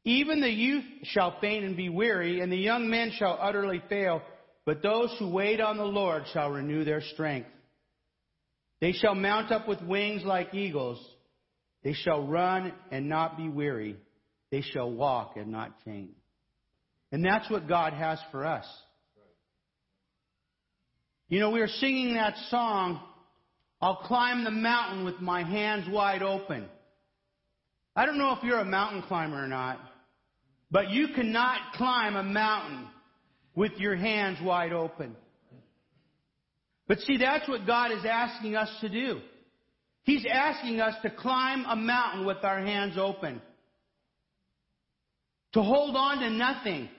Even 0.05 0.39
the 0.39 0.47
youth 0.49 0.85
shall 1.03 1.37
faint 1.41 1.65
and 1.65 1.75
be 1.75 1.89
weary, 1.89 2.39
and 2.39 2.49
the 2.49 2.55
young 2.55 2.89
men 2.89 3.11
shall 3.19 3.37
utterly 3.41 3.83
fail. 3.89 4.21
But 4.65 4.81
those 4.81 5.13
who 5.19 5.29
wait 5.29 5.59
on 5.59 5.75
the 5.75 5.83
Lord 5.83 6.23
shall 6.31 6.49
renew 6.49 6.85
their 6.85 7.01
strength. 7.01 7.49
They 8.85 8.91
shall 8.91 9.15
mount 9.15 9.51
up 9.51 9.67
with 9.67 9.81
wings 9.81 10.21
like 10.23 10.53
eagles. 10.53 11.03
They 11.83 11.93
shall 11.93 12.27
run 12.27 12.71
and 12.91 13.09
not 13.09 13.35
be 13.35 13.49
weary. 13.49 13.95
They 14.51 14.61
shall 14.61 14.91
walk 14.91 15.37
and 15.37 15.47
not 15.47 15.71
faint. 15.83 16.11
And 17.11 17.25
that's 17.25 17.49
what 17.49 17.67
God 17.67 17.93
has 17.93 18.19
for 18.29 18.45
us. 18.45 18.65
You 21.29 21.39
know, 21.39 21.49
we 21.49 21.61
were 21.61 21.67
singing 21.67 22.13
that 22.13 22.35
song, 22.51 23.01
I'll 23.81 24.03
climb 24.03 24.43
the 24.43 24.51
mountain 24.51 25.03
with 25.03 25.19
my 25.19 25.41
hands 25.41 25.89
wide 25.89 26.21
open. 26.21 26.67
I 27.95 28.05
don't 28.05 28.19
know 28.19 28.33
if 28.33 28.43
you're 28.43 28.59
a 28.59 28.65
mountain 28.65 29.01
climber 29.01 29.43
or 29.43 29.47
not, 29.47 29.79
but 30.69 30.91
you 30.91 31.07
cannot 31.15 31.73
climb 31.73 32.15
a 32.15 32.21
mountain 32.21 32.85
with 33.55 33.71
your 33.77 33.95
hands 33.95 34.37
wide 34.43 34.73
open. 34.73 35.15
But 36.87 36.99
see, 36.99 37.17
that's 37.17 37.47
what 37.47 37.65
God 37.65 37.91
is 37.91 38.05
asking 38.05 38.55
us 38.55 38.69
to 38.81 38.89
do. 38.89 39.19
He's 40.03 40.25
asking 40.31 40.79
us 40.79 40.93
to 41.01 41.09
climb 41.09 41.65
a 41.67 41.75
mountain 41.75 42.25
with 42.25 42.43
our 42.43 42.59
hands 42.59 42.95
open. 42.97 43.41
To 45.53 45.63
hold 45.63 45.95
on 45.95 46.19
to 46.19 46.29
nothing. 46.29 46.89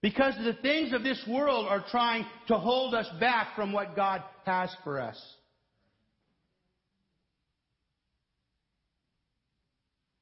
Because 0.00 0.34
the 0.44 0.54
things 0.62 0.92
of 0.92 1.02
this 1.02 1.20
world 1.28 1.66
are 1.68 1.84
trying 1.90 2.24
to 2.48 2.54
hold 2.54 2.94
us 2.94 3.06
back 3.18 3.56
from 3.56 3.72
what 3.72 3.96
God 3.96 4.22
has 4.44 4.70
for 4.84 5.00
us. 5.00 5.20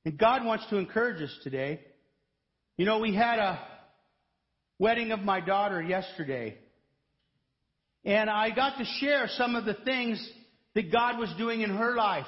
And 0.04 0.16
God 0.18 0.46
wants 0.46 0.64
to 0.70 0.78
encourage 0.78 1.20
us 1.20 1.34
today. 1.42 1.80
You 2.78 2.86
know, 2.86 3.00
we 3.00 3.14
had 3.14 3.38
a 3.38 3.58
wedding 4.78 5.12
of 5.12 5.20
my 5.20 5.40
daughter 5.40 5.82
yesterday. 5.82 6.56
And 8.04 8.30
I 8.30 8.50
got 8.50 8.78
to 8.78 8.84
share 8.98 9.26
some 9.36 9.54
of 9.54 9.64
the 9.64 9.76
things 9.84 10.26
that 10.74 10.90
God 10.90 11.18
was 11.18 11.32
doing 11.36 11.60
in 11.60 11.70
her 11.70 11.94
life. 11.94 12.24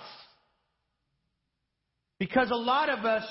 Because 2.19 2.51
a 2.51 2.57
lot 2.57 2.89
of 2.89 3.05
us 3.05 3.25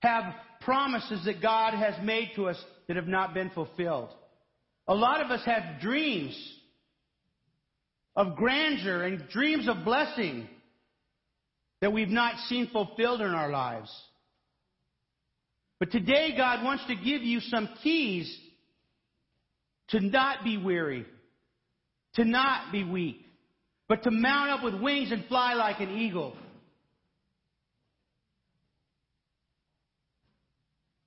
have 0.00 0.34
promises 0.60 1.24
that 1.24 1.40
God 1.40 1.74
has 1.74 1.94
made 2.04 2.30
to 2.36 2.48
us 2.48 2.62
that 2.88 2.96
have 2.96 3.08
not 3.08 3.34
been 3.34 3.50
fulfilled. 3.50 4.10
A 4.88 4.94
lot 4.94 5.24
of 5.24 5.30
us 5.30 5.44
have 5.44 5.80
dreams 5.80 6.36
of 8.14 8.36
grandeur 8.36 9.02
and 9.02 9.28
dreams 9.28 9.68
of 9.68 9.84
blessing 9.84 10.48
that 11.80 11.92
we've 11.92 12.08
not 12.08 12.38
seen 12.48 12.68
fulfilled 12.70 13.20
in 13.20 13.28
our 13.28 13.50
lives. 13.50 13.90
But 15.78 15.90
today 15.90 16.34
God 16.36 16.64
wants 16.64 16.84
to 16.86 16.94
give 16.94 17.22
you 17.22 17.40
some 17.40 17.68
keys 17.82 18.34
to 19.88 20.00
not 20.00 20.42
be 20.42 20.56
weary, 20.56 21.04
to 22.16 22.24
not 22.24 22.72
be 22.72 22.84
weak, 22.84 23.20
but 23.88 24.02
to 24.02 24.10
mount 24.10 24.50
up 24.50 24.64
with 24.64 24.74
wings 24.80 25.12
and 25.12 25.24
fly 25.26 25.54
like 25.54 25.80
an 25.80 25.96
eagle. 25.96 26.34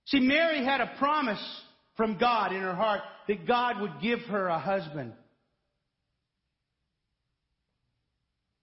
See, 0.06 0.20
Mary 0.20 0.64
had 0.64 0.82
a 0.82 0.92
promise 0.98 1.44
from 1.96 2.18
God 2.18 2.52
in 2.52 2.62
her 2.62 2.76
heart 2.76 3.02
that 3.28 3.46
God 3.46 3.82
would 3.82 4.02
give 4.02 4.20
her 4.22 4.48
a 4.48 4.58
husband. 4.58 5.14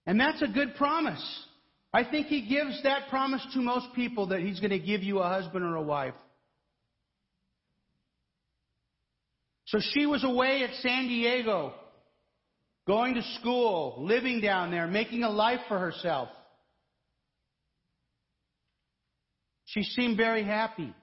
And 0.07 0.19
that's 0.19 0.43
a 0.43 0.49
good 0.49 0.75
promise. 0.77 1.23
I 1.93 2.05
think 2.05 2.27
He 2.29 2.49
gives 2.49 2.83
that 2.83 3.09
promise 3.11 3.47
to 3.55 3.61
most 3.61 3.87
people 3.95 4.29
that 4.29 4.41
He's 4.41 4.59
going 4.61 4.71
to 4.71 4.79
give 4.79 5.03
you 5.03 5.19
a 5.19 5.29
husband 5.29 5.65
or 5.65 5.77
a 5.77 5.83
wife. 5.83 6.15
So 9.67 9.79
she 9.95 10.07
was 10.07 10.25
away 10.25 10.63
at 10.63 10.75
San 10.81 11.09
Diego, 11.09 11.75
going 12.87 13.15
to 13.15 13.23
school, 13.41 13.97
living 13.99 14.41
down 14.41 14.71
there, 14.71 14.87
making 14.87 15.25
a 15.25 15.31
life 15.31 15.61
for 15.69 15.79
herself. 15.79 16.29
She 19.65 19.83
seemed 19.83 20.17
very 20.17 20.45
happy. 20.45 20.95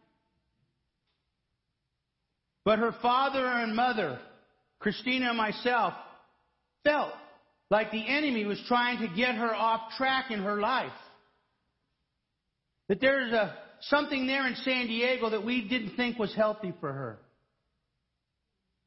But 2.66 2.80
her 2.80 2.96
father 3.02 3.46
and 3.46 3.76
mother, 3.76 4.20
Christina 4.80 5.30
and 5.30 5.38
myself, 5.38 5.94
felt 6.86 7.12
like 7.70 7.92
the 7.92 8.08
enemy 8.08 8.46
was 8.46 8.62
trying 8.68 9.00
to 9.00 9.14
get 9.14 9.36
her 9.36 9.54
off 9.54 9.92
track 9.98 10.32
in 10.32 10.44
her 10.44 10.62
life. 10.62 10.92
That 12.88 13.02
there's 13.02 13.34
a, 13.34 13.56
something 13.82 14.28
there 14.28 14.48
in 14.48 14.56
San 14.58 14.88
Diego 14.88 15.30
that 15.30 15.46
we 15.46 15.68
didn't 15.68 15.96
think 15.98 16.18
was 16.18 16.34
healthy 16.36 16.74
for 16.80 16.92
her. 16.92 17.20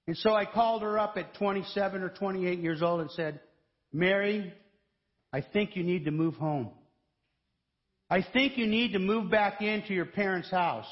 And 0.06 0.16
so 0.16 0.34
I 0.34 0.44
called 0.44 0.82
her 0.82 0.98
up 0.98 1.16
at 1.16 1.34
27 1.34 2.02
or 2.02 2.10
28 2.10 2.60
years 2.60 2.82
old 2.82 3.00
and 3.00 3.10
said, 3.10 3.40
Mary, 3.92 4.52
I 5.32 5.40
think 5.40 5.74
you 5.74 5.82
need 5.82 6.04
to 6.04 6.10
move 6.10 6.34
home. 6.34 6.70
I 8.08 8.24
think 8.32 8.56
you 8.56 8.66
need 8.66 8.92
to 8.92 9.00
move 9.00 9.30
back 9.30 9.60
into 9.60 9.92
your 9.92 10.06
parents' 10.06 10.50
house. 10.50 10.86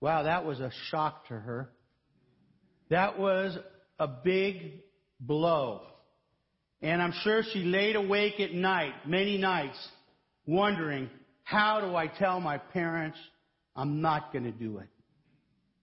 Wow, 0.00 0.24
that 0.24 0.44
was 0.44 0.60
a 0.60 0.70
shock 0.90 1.26
to 1.28 1.34
her. 1.34 1.70
That 2.90 3.18
was 3.18 3.56
a 3.98 4.06
big 4.06 4.82
blow. 5.18 5.82
And 6.82 7.00
I'm 7.00 7.14
sure 7.22 7.42
she 7.52 7.64
laid 7.64 7.96
awake 7.96 8.38
at 8.38 8.52
night, 8.52 8.92
many 9.06 9.38
nights, 9.38 9.78
wondering, 10.46 11.08
how 11.44 11.80
do 11.80 11.96
I 11.96 12.06
tell 12.06 12.40
my 12.40 12.58
parents 12.58 13.18
I'm 13.74 14.02
not 14.02 14.32
going 14.32 14.44
to 14.44 14.52
do 14.52 14.78
it? 14.78 14.88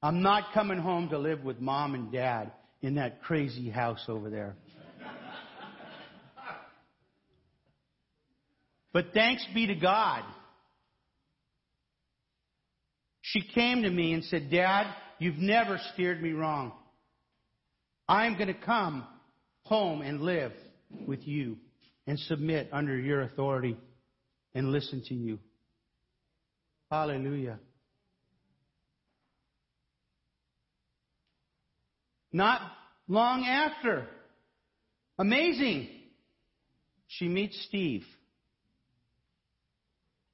I'm 0.03 0.21
not 0.21 0.51
coming 0.53 0.79
home 0.79 1.07
to 1.09 1.17
live 1.17 1.45
with 1.45 1.61
mom 1.61 1.95
and 1.95 2.11
dad 2.11 2.51
in 2.81 2.95
that 2.95 3.23
crazy 3.23 3.69
house 3.69 4.03
over 4.09 4.29
there. 4.29 4.57
But 8.91 9.07
thanks 9.13 9.43
be 9.55 9.65
to 9.67 9.75
God. 9.75 10.23
She 13.21 13.41
came 13.55 13.83
to 13.83 13.89
me 13.89 14.11
and 14.11 14.25
said, 14.25 14.51
Dad, 14.51 14.93
you've 15.19 15.37
never 15.37 15.79
steered 15.93 16.21
me 16.21 16.33
wrong. 16.33 16.73
I'm 18.07 18.33
going 18.33 18.47
to 18.47 18.53
come 18.53 19.07
home 19.61 20.01
and 20.01 20.21
live 20.21 20.51
with 21.07 21.25
you 21.25 21.57
and 22.05 22.19
submit 22.19 22.67
under 22.73 22.95
your 22.99 23.21
authority 23.21 23.77
and 24.53 24.71
listen 24.73 25.01
to 25.07 25.15
you. 25.15 25.39
Hallelujah. 26.91 27.57
Not 32.33 32.61
long 33.07 33.45
after, 33.45 34.07
amazing, 35.19 35.87
she 37.07 37.27
meets 37.29 37.63
Steve 37.67 38.03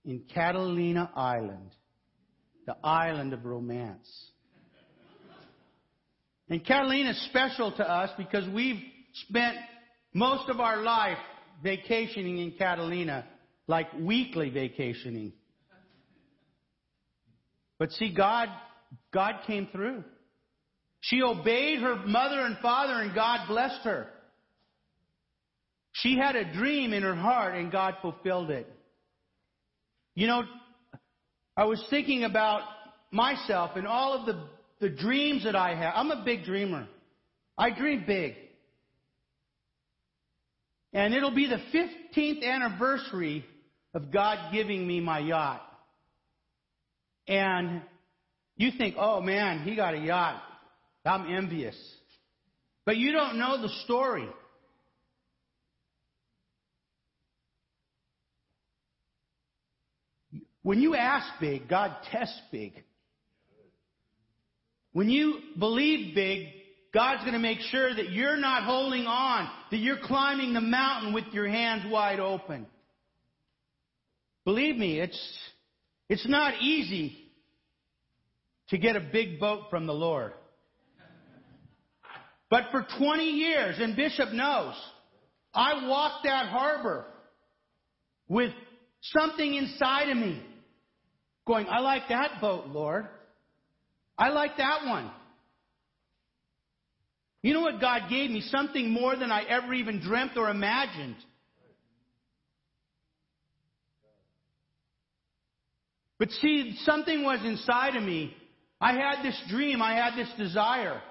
in 0.05 0.23
Catalina 0.33 1.11
Island, 1.13 1.75
the 2.65 2.77
island 2.83 3.33
of 3.33 3.43
romance. 3.43 4.09
And 6.49 6.65
Catalina 6.65 7.11
is 7.11 7.25
special 7.25 7.73
to 7.73 7.83
us 7.83 8.09
because 8.17 8.47
we've 8.47 8.81
spent 9.27 9.57
most 10.13 10.49
of 10.49 10.61
our 10.61 10.81
life 10.81 11.17
vacationing 11.61 12.37
in 12.37 12.53
Catalina, 12.53 13.25
like 13.67 13.87
weekly 13.99 14.49
vacationing. 14.49 15.33
But 17.77 17.91
see, 17.91 18.13
God, 18.13 18.47
God 19.13 19.41
came 19.45 19.67
through. 19.71 20.03
She 21.01 21.21
obeyed 21.21 21.79
her 21.79 21.95
mother 22.05 22.41
and 22.41 22.57
father 22.57 23.01
and 23.01 23.15
God 23.15 23.47
blessed 23.47 23.81
her. 23.83 24.07
She 25.93 26.17
had 26.17 26.35
a 26.35 26.51
dream 26.53 26.93
in 26.93 27.03
her 27.03 27.15
heart 27.15 27.55
and 27.55 27.71
God 27.71 27.95
fulfilled 28.01 28.51
it. 28.51 28.67
You 30.15 30.27
know, 30.27 30.43
I 31.55 31.65
was 31.65 31.83
thinking 31.89 32.23
about 32.23 32.61
myself 33.11 33.71
and 33.75 33.87
all 33.87 34.13
of 34.13 34.25
the, 34.25 34.41
the 34.79 34.89
dreams 34.89 35.43
that 35.45 35.55
I 35.55 35.75
have. 35.75 35.93
I'm 35.95 36.11
a 36.11 36.23
big 36.23 36.43
dreamer. 36.43 36.87
I 37.57 37.71
dream 37.71 38.03
big. 38.05 38.35
And 40.93 41.13
it'll 41.13 41.35
be 41.35 41.47
the 41.47 41.61
15th 41.73 42.43
anniversary 42.43 43.45
of 43.93 44.11
God 44.11 44.51
giving 44.53 44.87
me 44.87 44.99
my 44.99 45.19
yacht. 45.19 45.61
And 47.27 47.81
you 48.57 48.71
think, 48.77 48.95
oh 48.97 49.21
man, 49.21 49.63
he 49.63 49.75
got 49.75 49.93
a 49.93 49.99
yacht. 49.99 50.41
I'm 51.05 51.33
envious. 51.33 51.75
But 52.85 52.97
you 52.97 53.11
don't 53.11 53.37
know 53.37 53.61
the 53.61 53.69
story. 53.85 54.27
When 60.63 60.81
you 60.81 60.95
ask 60.95 61.27
big, 61.39 61.67
God 61.67 61.95
tests 62.11 62.39
big. 62.51 62.83
When 64.91 65.09
you 65.09 65.39
believe 65.57 66.13
big, 66.15 66.47
God's 66.93 67.21
going 67.21 67.33
to 67.33 67.39
make 67.39 67.59
sure 67.59 67.93
that 67.93 68.09
you're 68.09 68.37
not 68.37 68.63
holding 68.63 69.05
on, 69.05 69.49
that 69.71 69.77
you're 69.77 69.99
climbing 70.03 70.53
the 70.53 70.61
mountain 70.61 71.13
with 71.13 71.25
your 71.31 71.47
hands 71.47 71.83
wide 71.87 72.19
open. 72.19 72.65
Believe 74.45 74.75
me, 74.75 74.99
it's, 74.99 75.39
it's 76.09 76.27
not 76.27 76.55
easy 76.61 77.15
to 78.69 78.77
get 78.77 78.95
a 78.95 78.99
big 78.99 79.39
boat 79.39 79.69
from 79.69 79.85
the 79.85 79.93
Lord. 79.93 80.33
But 82.49 82.65
for 82.71 82.85
20 82.97 83.23
years, 83.23 83.75
and 83.79 83.95
Bishop 83.95 84.31
knows, 84.31 84.73
I 85.53 85.87
walked 85.87 86.23
that 86.23 86.47
harbor 86.47 87.05
with 88.27 88.51
something 89.01 89.53
inside 89.53 90.09
of 90.09 90.17
me 90.17 90.41
going, 91.47 91.67
I 91.69 91.79
like 91.79 92.09
that 92.09 92.41
boat, 92.41 92.67
Lord. 92.67 93.07
I 94.17 94.29
like 94.29 94.57
that 94.57 94.85
one. 94.85 95.11
You 97.41 97.53
know 97.53 97.61
what 97.61 97.79
God 97.79 98.09
gave 98.09 98.29
me? 98.29 98.41
Something 98.41 98.91
more 98.91 99.15
than 99.15 99.31
I 99.31 99.43
ever 99.43 99.73
even 99.73 100.01
dreamt 100.01 100.35
or 100.35 100.49
imagined. 100.49 101.15
But 106.17 106.31
see, 106.31 106.75
something 106.83 107.23
was 107.23 107.39
inside 107.45 107.95
of 107.95 108.03
me. 108.03 108.35
I 108.81 108.93
had 108.93 109.23
this 109.23 109.41
dream, 109.49 109.81
I 109.81 109.95
had 109.95 110.17
this 110.17 110.29
desire. 110.37 111.01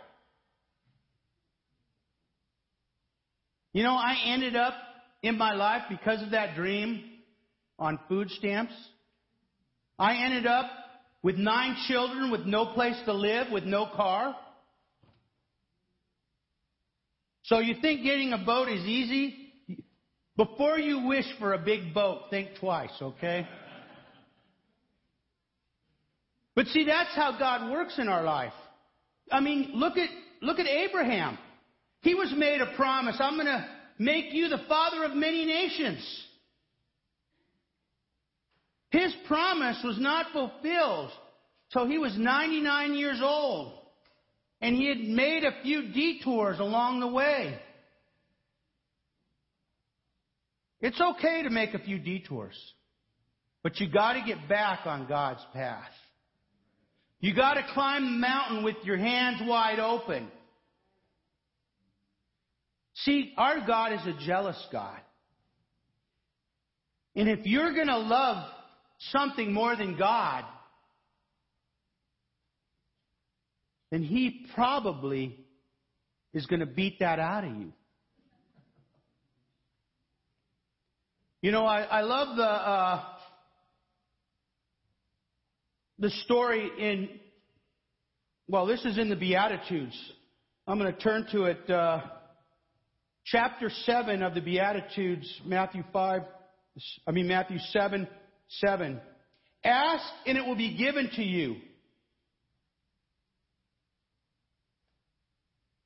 You 3.72 3.82
know, 3.82 3.94
I 3.94 4.16
ended 4.26 4.56
up 4.56 4.74
in 5.22 5.36
my 5.36 5.52
life 5.52 5.82
because 5.88 6.22
of 6.22 6.30
that 6.30 6.54
dream 6.54 7.04
on 7.78 7.98
food 8.08 8.30
stamps. 8.30 8.72
I 9.98 10.24
ended 10.24 10.46
up 10.46 10.66
with 11.22 11.36
nine 11.36 11.76
children 11.86 12.30
with 12.30 12.46
no 12.46 12.66
place 12.66 12.96
to 13.04 13.12
live, 13.12 13.48
with 13.52 13.64
no 13.64 13.86
car. 13.94 14.34
So 17.44 17.58
you 17.58 17.74
think 17.80 18.04
getting 18.04 18.32
a 18.32 18.38
boat 18.38 18.68
is 18.68 18.84
easy? 18.84 19.52
Before 20.36 20.78
you 20.78 21.06
wish 21.06 21.24
for 21.40 21.54
a 21.54 21.58
big 21.58 21.92
boat, 21.92 22.24
think 22.30 22.50
twice, 22.60 22.92
okay? 23.02 23.46
But 26.54 26.66
see, 26.66 26.84
that's 26.84 27.14
how 27.16 27.38
God 27.38 27.72
works 27.72 27.98
in 27.98 28.08
our 28.08 28.22
life. 28.22 28.52
I 29.32 29.40
mean, 29.40 29.72
look 29.74 29.96
at, 29.96 30.08
look 30.40 30.58
at 30.58 30.66
Abraham. 30.66 31.38
He 32.00 32.14
was 32.14 32.32
made 32.36 32.60
a 32.60 32.76
promise. 32.76 33.16
I'm 33.20 33.34
going 33.34 33.46
to 33.46 33.66
make 33.98 34.32
you 34.32 34.48
the 34.48 34.62
father 34.68 35.04
of 35.04 35.14
many 35.14 35.44
nations. 35.44 36.24
His 38.90 39.12
promise 39.26 39.78
was 39.84 39.98
not 39.98 40.32
fulfilled 40.32 41.10
till 41.72 41.86
he 41.86 41.98
was 41.98 42.16
99 42.16 42.94
years 42.94 43.20
old. 43.22 43.72
And 44.60 44.74
he 44.74 44.88
had 44.88 44.98
made 44.98 45.44
a 45.44 45.62
few 45.62 45.92
detours 45.92 46.58
along 46.58 47.00
the 47.00 47.06
way. 47.06 47.58
It's 50.80 51.00
okay 51.00 51.42
to 51.42 51.50
make 51.50 51.74
a 51.74 51.78
few 51.78 51.98
detours. 51.98 52.56
But 53.62 53.80
you 53.80 53.88
gotta 53.88 54.22
get 54.24 54.48
back 54.48 54.80
on 54.86 55.06
God's 55.08 55.44
path. 55.52 55.90
You 57.20 57.34
gotta 57.34 57.62
climb 57.74 58.04
the 58.04 58.18
mountain 58.18 58.64
with 58.64 58.76
your 58.84 58.96
hands 58.96 59.40
wide 59.44 59.80
open. 59.80 60.28
See, 63.04 63.32
our 63.36 63.66
God 63.66 63.92
is 63.92 64.00
a 64.06 64.26
jealous 64.26 64.60
God. 64.72 64.98
And 67.14 67.28
if 67.28 67.46
you're 67.46 67.74
gonna 67.74 67.98
love 67.98 68.44
something 69.10 69.52
more 69.52 69.76
than 69.76 69.96
God, 69.96 70.44
then 73.90 74.02
He 74.02 74.46
probably 74.54 75.38
is 76.34 76.46
going 76.46 76.60
to 76.60 76.66
beat 76.66 76.98
that 77.00 77.18
out 77.18 77.44
of 77.44 77.56
you. 77.56 77.72
You 81.40 81.52
know, 81.52 81.64
I, 81.64 81.82
I 81.82 82.00
love 82.02 82.36
the 82.36 82.42
uh, 82.42 83.04
the 85.98 86.10
story 86.24 86.70
in. 86.78 87.08
Well, 88.48 88.66
this 88.66 88.84
is 88.84 88.98
in 88.98 89.08
the 89.08 89.16
Beatitudes. 89.16 89.96
I'm 90.66 90.78
going 90.78 90.92
to 90.92 91.00
turn 91.00 91.26
to 91.32 91.44
it. 91.44 91.70
Uh, 91.70 92.00
chapter 93.30 93.70
seven 93.84 94.22
of 94.22 94.34
the 94.34 94.40
Beatitudes, 94.40 95.40
Matthew 95.44 95.82
five. 95.92 96.22
I 97.06 97.10
mean 97.10 97.28
Matthew 97.28 97.58
seven 97.70 98.06
7. 98.48 99.00
Ask 99.64 100.04
and 100.26 100.38
it 100.38 100.46
will 100.46 100.56
be 100.56 100.76
given 100.76 101.10
to 101.16 101.22
you. 101.22 101.56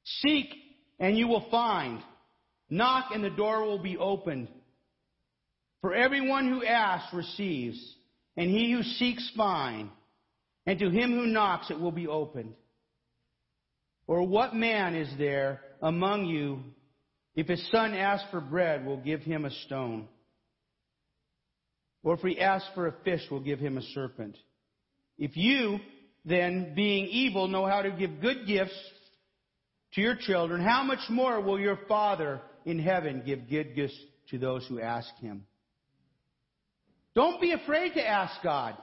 Seek 0.05 0.55
and 1.01 1.17
you 1.17 1.27
will 1.27 1.49
find. 1.51 2.01
Knock 2.71 3.07
and 3.13 3.25
the 3.25 3.31
door 3.31 3.65
will 3.65 3.83
be 3.83 3.97
opened. 3.97 4.49
For 5.81 5.95
everyone 5.95 6.49
who 6.49 6.65
asks 6.65 7.13
receives, 7.13 7.97
and 8.37 8.49
he 8.49 8.73
who 8.73 8.83
seeks 8.83 9.31
finds, 9.37 9.91
and 10.65 10.79
to 10.79 10.89
him 10.89 11.11
who 11.11 11.27
knocks 11.27 11.71
it 11.71 11.81
will 11.81 11.93
be 11.93 12.07
opened. 12.07 12.55
Or 14.07 14.23
what 14.23 14.55
man 14.55 14.95
is 14.95 15.09
there 15.19 15.61
among 15.83 16.27
you, 16.27 16.61
if 17.35 17.47
his 17.47 17.67
son 17.71 17.95
asks 17.95 18.31
for 18.31 18.41
bread, 18.41 18.85
we'll 18.85 18.99
give 18.99 19.21
him 19.21 19.45
a 19.45 19.51
stone? 19.67 20.09
Or 22.03 22.15
if 22.15 22.21
he 22.21 22.41
asks 22.41 22.69
for 22.75 22.87
a 22.87 22.95
fish, 23.05 23.23
we'll 23.31 23.41
give 23.41 23.59
him 23.59 23.79
a 23.79 23.83
serpent? 23.95 24.37
If 25.19 25.37
you, 25.37 25.79
then, 26.25 26.75
being 26.75 27.07
evil, 27.07 27.49
know 27.49 27.67
how 27.67 27.83
to 27.83 27.91
give 27.91 28.21
good 28.21 28.47
gifts 28.47 28.77
to 29.95 30.01
your 30.01 30.17
children, 30.17 30.63
how 30.63 30.83
much 30.83 31.01
more 31.11 31.41
will 31.41 31.61
your 31.61 31.79
Father 31.87 32.41
in 32.65 32.79
heaven 32.79 33.23
give 33.25 33.49
good 33.49 33.75
gifts 33.75 33.99
to 34.31 34.39
those 34.39 34.67
who 34.69 34.81
ask 34.81 35.09
him? 35.17 35.45
Don't 37.15 37.41
be 37.41 37.53
afraid 37.53 37.93
to 37.95 38.07
ask 38.07 38.43
God. 38.43 38.77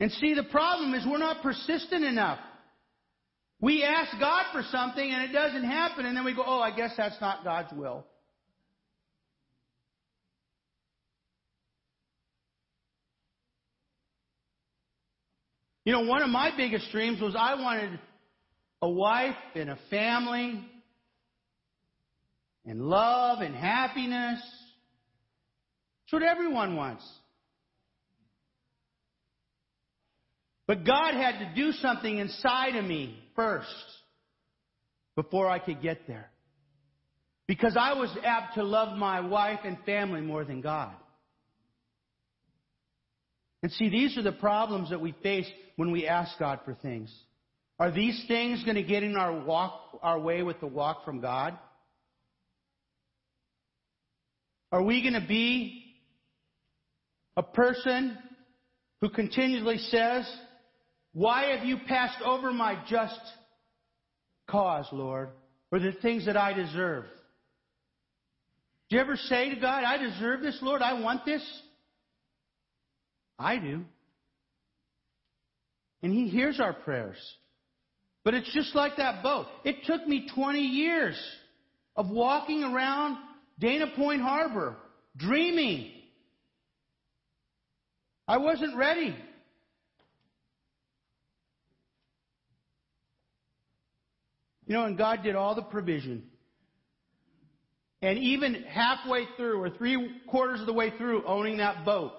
And 0.00 0.10
see, 0.12 0.34
the 0.34 0.44
problem 0.44 0.94
is 0.94 1.06
we're 1.06 1.18
not 1.18 1.42
persistent 1.42 2.04
enough. 2.04 2.38
We 3.60 3.82
ask 3.82 4.18
God 4.20 4.44
for 4.52 4.62
something 4.70 5.10
and 5.10 5.30
it 5.30 5.32
doesn't 5.32 5.64
happen, 5.64 6.04
and 6.04 6.16
then 6.16 6.24
we 6.24 6.34
go, 6.34 6.44
oh, 6.46 6.60
I 6.60 6.76
guess 6.76 6.92
that's 6.96 7.20
not 7.20 7.42
God's 7.42 7.72
will. 7.72 8.04
You 15.84 15.92
know, 15.92 16.00
one 16.00 16.22
of 16.22 16.28
my 16.28 16.50
biggest 16.56 16.90
dreams 16.90 17.20
was 17.20 17.36
I 17.38 17.54
wanted 17.54 17.98
a 18.82 18.90
wife 18.90 19.36
and 19.54 19.70
a 19.70 19.78
family 19.88 20.62
and 22.66 22.80
love 22.82 23.38
and 23.40 23.54
happiness. 23.54 24.40
It's 26.04 26.12
what 26.12 26.24
everyone 26.24 26.74
wants. 26.74 27.08
But 30.66 30.84
God 30.84 31.14
had 31.14 31.38
to 31.38 31.52
do 31.54 31.70
something 31.70 32.18
inside 32.18 32.74
of 32.74 32.84
me 32.84 33.22
first 33.36 33.68
before 35.14 35.48
I 35.48 35.58
could 35.58 35.80
get 35.80 36.06
there. 36.08 36.30
Because 37.46 37.76
I 37.78 37.94
was 37.94 38.10
apt 38.24 38.54
to 38.54 38.64
love 38.64 38.98
my 38.98 39.20
wife 39.20 39.60
and 39.64 39.78
family 39.86 40.20
more 40.20 40.44
than 40.44 40.60
God. 40.60 40.92
And 43.62 43.70
see, 43.72 43.88
these 43.88 44.18
are 44.18 44.22
the 44.22 44.32
problems 44.32 44.90
that 44.90 45.00
we 45.00 45.12
face 45.22 45.46
when 45.76 45.92
we 45.92 46.06
ask 46.06 46.38
God 46.38 46.60
for 46.64 46.74
things. 46.74 47.12
Are 47.78 47.90
these 47.90 48.24
things 48.26 48.64
going 48.64 48.76
to 48.76 48.82
get 48.82 49.02
in 49.02 49.16
our 49.16 49.44
walk, 49.44 49.98
our 50.02 50.18
way 50.18 50.42
with 50.42 50.60
the 50.60 50.66
walk 50.66 51.04
from 51.04 51.20
God? 51.20 51.56
Are 54.72 54.82
we 54.82 55.02
going 55.02 55.20
to 55.20 55.26
be 55.26 55.84
a 57.36 57.42
person 57.42 58.18
who 59.00 59.10
continually 59.10 59.78
says, 59.78 60.28
why 61.16 61.56
have 61.56 61.64
you 61.64 61.78
passed 61.88 62.20
over 62.22 62.52
my 62.52 62.78
just 62.90 63.18
cause, 64.50 64.86
Lord, 64.92 65.30
or 65.72 65.78
the 65.78 65.92
things 66.02 66.26
that 66.26 66.36
I 66.36 66.52
deserve? 66.52 67.04
Do 68.90 68.96
you 68.96 69.02
ever 69.02 69.16
say 69.16 69.48
to 69.48 69.58
God, 69.58 69.82
I 69.82 69.96
deserve 69.96 70.42
this, 70.42 70.58
Lord, 70.60 70.82
I 70.82 71.00
want 71.00 71.24
this? 71.24 71.42
I 73.38 73.56
do. 73.56 73.84
And 76.02 76.12
He 76.12 76.28
hears 76.28 76.60
our 76.60 76.74
prayers. 76.74 77.16
But 78.22 78.34
it's 78.34 78.52
just 78.52 78.74
like 78.74 78.98
that 78.98 79.22
boat. 79.22 79.46
It 79.64 79.86
took 79.86 80.06
me 80.06 80.28
20 80.34 80.60
years 80.60 81.18
of 81.96 82.10
walking 82.10 82.62
around 82.62 83.16
Dana 83.58 83.86
Point 83.96 84.20
Harbor, 84.20 84.76
dreaming. 85.16 85.92
I 88.28 88.36
wasn't 88.36 88.76
ready. 88.76 89.16
You 94.66 94.74
know, 94.74 94.84
and 94.84 94.98
God 94.98 95.22
did 95.22 95.36
all 95.36 95.54
the 95.54 95.62
provision. 95.62 96.24
And 98.02 98.18
even 98.18 98.54
halfway 98.64 99.26
through, 99.36 99.62
or 99.62 99.70
three 99.70 100.20
quarters 100.28 100.60
of 100.60 100.66
the 100.66 100.72
way 100.72 100.92
through 100.98 101.24
owning 101.26 101.58
that 101.58 101.84
boat, 101.84 102.12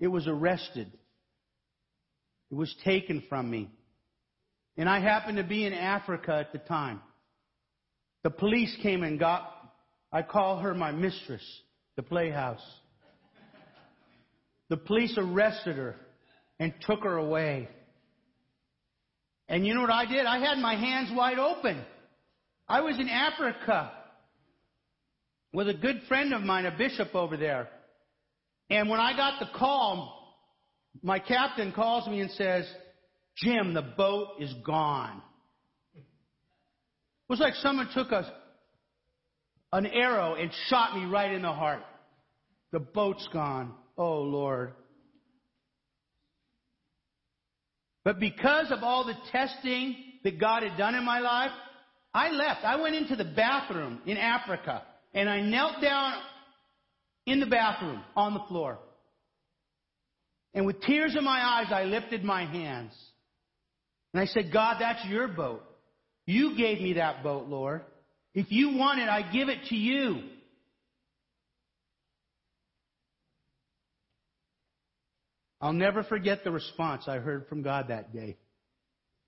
it 0.00 0.08
was 0.08 0.26
arrested. 0.26 0.90
It 2.50 2.54
was 2.54 2.74
taken 2.84 3.22
from 3.28 3.50
me. 3.50 3.70
And 4.76 4.88
I 4.88 5.00
happened 5.00 5.36
to 5.36 5.44
be 5.44 5.64
in 5.64 5.72
Africa 5.72 6.34
at 6.34 6.52
the 6.52 6.58
time. 6.58 7.00
The 8.22 8.30
police 8.30 8.74
came 8.82 9.02
and 9.02 9.18
got, 9.18 9.52
I 10.12 10.22
call 10.22 10.58
her 10.58 10.74
my 10.74 10.92
mistress, 10.92 11.42
the 11.96 12.02
playhouse. 12.02 12.62
The 14.68 14.76
police 14.76 15.14
arrested 15.18 15.76
her 15.76 15.96
and 16.58 16.72
took 16.86 17.02
her 17.02 17.16
away. 17.16 17.68
And 19.48 19.66
you 19.66 19.74
know 19.74 19.82
what 19.82 19.90
I 19.90 20.06
did? 20.06 20.24
I 20.26 20.38
had 20.38 20.58
my 20.58 20.74
hands 20.74 21.10
wide 21.14 21.38
open. 21.38 21.82
I 22.68 22.80
was 22.80 22.98
in 22.98 23.08
Africa 23.08 23.92
with 25.52 25.68
a 25.68 25.74
good 25.74 26.02
friend 26.08 26.32
of 26.32 26.42
mine, 26.42 26.66
a 26.66 26.76
bishop 26.76 27.14
over 27.14 27.36
there. 27.36 27.68
And 28.70 28.88
when 28.88 29.00
I 29.00 29.14
got 29.16 29.38
the 29.38 29.58
call, 29.58 30.36
my 31.02 31.18
captain 31.18 31.72
calls 31.72 32.08
me 32.08 32.20
and 32.20 32.30
says, 32.30 32.66
Jim, 33.36 33.74
the 33.74 33.82
boat 33.82 34.28
is 34.40 34.52
gone. 34.64 35.20
It 35.94 36.02
was 37.28 37.40
like 37.40 37.54
someone 37.56 37.88
took 37.94 38.12
a, 38.12 38.30
an 39.72 39.86
arrow 39.86 40.34
and 40.34 40.50
shot 40.68 40.96
me 40.96 41.04
right 41.04 41.32
in 41.32 41.42
the 41.42 41.52
heart. 41.52 41.82
The 42.72 42.80
boat's 42.80 43.26
gone. 43.32 43.74
Oh, 43.96 44.20
Lord. 44.20 44.72
But 48.04 48.18
because 48.18 48.70
of 48.70 48.82
all 48.82 49.04
the 49.04 49.16
testing 49.30 49.96
that 50.24 50.40
God 50.40 50.62
had 50.62 50.76
done 50.76 50.94
in 50.94 51.04
my 51.04 51.20
life, 51.20 51.50
I 52.14 52.30
left. 52.30 52.64
I 52.64 52.80
went 52.80 52.94
into 52.94 53.16
the 53.16 53.24
bathroom 53.24 54.00
in 54.06 54.16
Africa 54.16 54.82
and 55.14 55.28
I 55.28 55.40
knelt 55.40 55.80
down 55.80 56.14
in 57.26 57.40
the 57.40 57.46
bathroom 57.46 58.02
on 58.16 58.34
the 58.34 58.42
floor. 58.48 58.78
And 60.54 60.66
with 60.66 60.80
tears 60.82 61.14
in 61.16 61.24
my 61.24 61.40
eyes, 61.40 61.72
I 61.72 61.84
lifted 61.84 62.24
my 62.24 62.44
hands. 62.44 62.92
And 64.12 64.20
I 64.20 64.26
said, 64.26 64.52
God, 64.52 64.76
that's 64.80 65.04
your 65.06 65.28
boat. 65.28 65.62
You 66.26 66.56
gave 66.56 66.80
me 66.80 66.94
that 66.94 67.22
boat, 67.22 67.48
Lord. 67.48 67.82
If 68.34 68.46
you 68.50 68.76
want 68.76 69.00
it, 69.00 69.08
I 69.08 69.30
give 69.32 69.48
it 69.48 69.58
to 69.68 69.76
you. 69.76 70.22
I'll 75.62 75.72
never 75.72 76.02
forget 76.02 76.42
the 76.42 76.50
response 76.50 77.04
I 77.06 77.18
heard 77.18 77.46
from 77.46 77.62
God 77.62 77.86
that 77.88 78.12
day. 78.12 78.36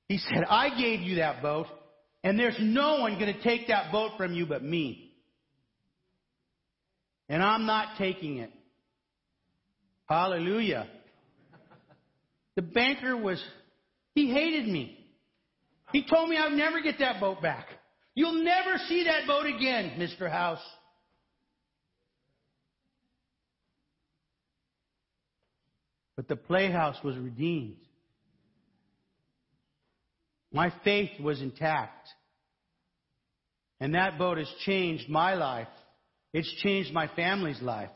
He 0.09 0.18
said, 0.18 0.45
I 0.51 0.76
gave 0.76 1.01
you 1.01 1.16
that 1.16 1.41
boat, 1.41 1.68
and 2.24 2.37
there's 2.37 2.59
no 2.61 2.99
one 2.99 3.20
going 3.20 3.32
to 3.32 3.43
take 3.43 3.68
that 3.68 3.93
boat 3.93 4.12
from 4.18 4.35
you 4.35 4.45
but 4.45 4.62
me. 4.62 5.12
And 7.28 7.41
I'm 7.41 7.66
not 7.66 7.97
taking 7.99 8.39
it. 8.39 8.51
Hallelujah. 10.09 10.89
The 12.57 12.62
banker 12.62 13.16
was, 13.16 13.43
he 14.14 14.30
hated 14.30 14.66
me. 14.66 14.99
He 15.93 16.05
told 16.05 16.28
me 16.28 16.37
I'd 16.37 16.53
never 16.53 16.82
get 16.82 16.99
that 16.99 17.20
boat 17.20 17.41
back. 17.41 17.68
You'll 18.16 18.45
never 18.45 18.76
see 18.89 19.05
that 19.05 19.26
boat 19.26 19.47
again, 19.47 19.93
Mr. 19.99 20.30
House. 20.30 20.61
But 26.16 26.28
the 26.28 26.36
playhouse 26.36 26.96
was 27.02 27.16
redeemed. 27.16 27.76
My 30.52 30.72
faith 30.84 31.10
was 31.20 31.40
intact. 31.40 32.08
And 33.80 33.94
that 33.94 34.18
boat 34.18 34.38
has 34.38 34.50
changed 34.64 35.08
my 35.08 35.34
life. 35.34 35.68
It's 36.32 36.50
changed 36.62 36.92
my 36.92 37.08
family's 37.16 37.60
life. 37.60 37.90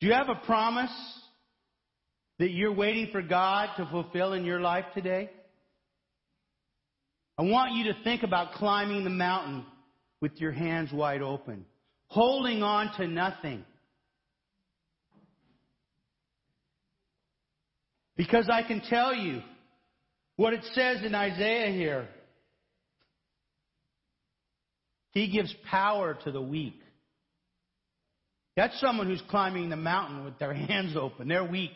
Do 0.00 0.06
you 0.06 0.14
have 0.14 0.28
a 0.28 0.46
promise 0.46 0.90
that 2.38 2.50
you're 2.50 2.74
waiting 2.74 3.08
for 3.10 3.20
God 3.20 3.70
to 3.76 3.86
fulfill 3.90 4.32
in 4.32 4.44
your 4.44 4.60
life 4.60 4.84
today? 4.94 5.30
I 7.36 7.42
want 7.42 7.74
you 7.74 7.92
to 7.92 8.02
think 8.02 8.22
about 8.22 8.52
climbing 8.54 9.04
the 9.04 9.10
mountain 9.10 9.64
with 10.20 10.40
your 10.40 10.52
hands 10.52 10.90
wide 10.92 11.22
open, 11.22 11.64
holding 12.06 12.62
on 12.62 12.92
to 12.96 13.06
nothing. 13.06 13.64
Because 18.18 18.50
I 18.52 18.64
can 18.64 18.82
tell 18.82 19.14
you 19.14 19.40
what 20.36 20.52
it 20.52 20.64
says 20.74 21.02
in 21.04 21.14
Isaiah 21.14 21.72
here. 21.72 22.08
He 25.12 25.30
gives 25.30 25.54
power 25.70 26.18
to 26.24 26.32
the 26.32 26.42
weak. 26.42 26.78
That's 28.56 28.78
someone 28.80 29.06
who's 29.06 29.22
climbing 29.30 29.70
the 29.70 29.76
mountain 29.76 30.24
with 30.24 30.38
their 30.38 30.52
hands 30.68 30.96
open. 30.96 31.28
They're 31.28 31.48
weak. 31.48 31.70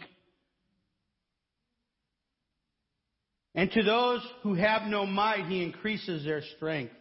And 3.54 3.70
to 3.70 3.82
those 3.84 4.20
who 4.42 4.54
have 4.54 4.82
no 4.88 5.06
might, 5.06 5.46
he 5.46 5.62
increases 5.62 6.24
their 6.24 6.42
strength. 6.56 6.92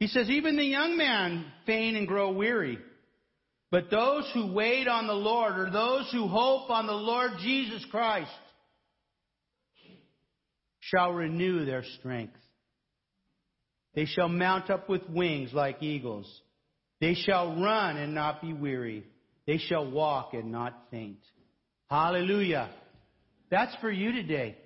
He 0.00 0.08
says, 0.08 0.28
even 0.28 0.56
the 0.56 0.64
young 0.64 0.96
man 0.96 1.44
faint 1.66 1.96
and 1.96 2.08
grow 2.08 2.32
weary. 2.32 2.78
But 3.72 3.90
those 3.90 4.30
who 4.34 4.52
wait 4.52 4.86
on 4.86 5.06
the 5.06 5.14
Lord, 5.14 5.58
or 5.58 5.70
those 5.70 6.06
who 6.12 6.28
hope 6.28 6.68
on 6.68 6.86
the 6.86 6.92
Lord 6.92 7.30
Jesus 7.40 7.82
Christ, 7.90 8.30
shall 10.78 11.12
renew 11.12 11.64
their 11.64 11.82
strength. 11.98 12.36
They 13.94 14.04
shall 14.04 14.28
mount 14.28 14.68
up 14.68 14.90
with 14.90 15.08
wings 15.08 15.54
like 15.54 15.82
eagles. 15.82 16.30
They 17.00 17.14
shall 17.14 17.58
run 17.62 17.96
and 17.96 18.14
not 18.14 18.42
be 18.42 18.52
weary. 18.52 19.06
They 19.46 19.56
shall 19.56 19.90
walk 19.90 20.34
and 20.34 20.52
not 20.52 20.78
faint. 20.90 21.20
Hallelujah. 21.88 22.68
That's 23.50 23.74
for 23.80 23.90
you 23.90 24.12
today. 24.12 24.58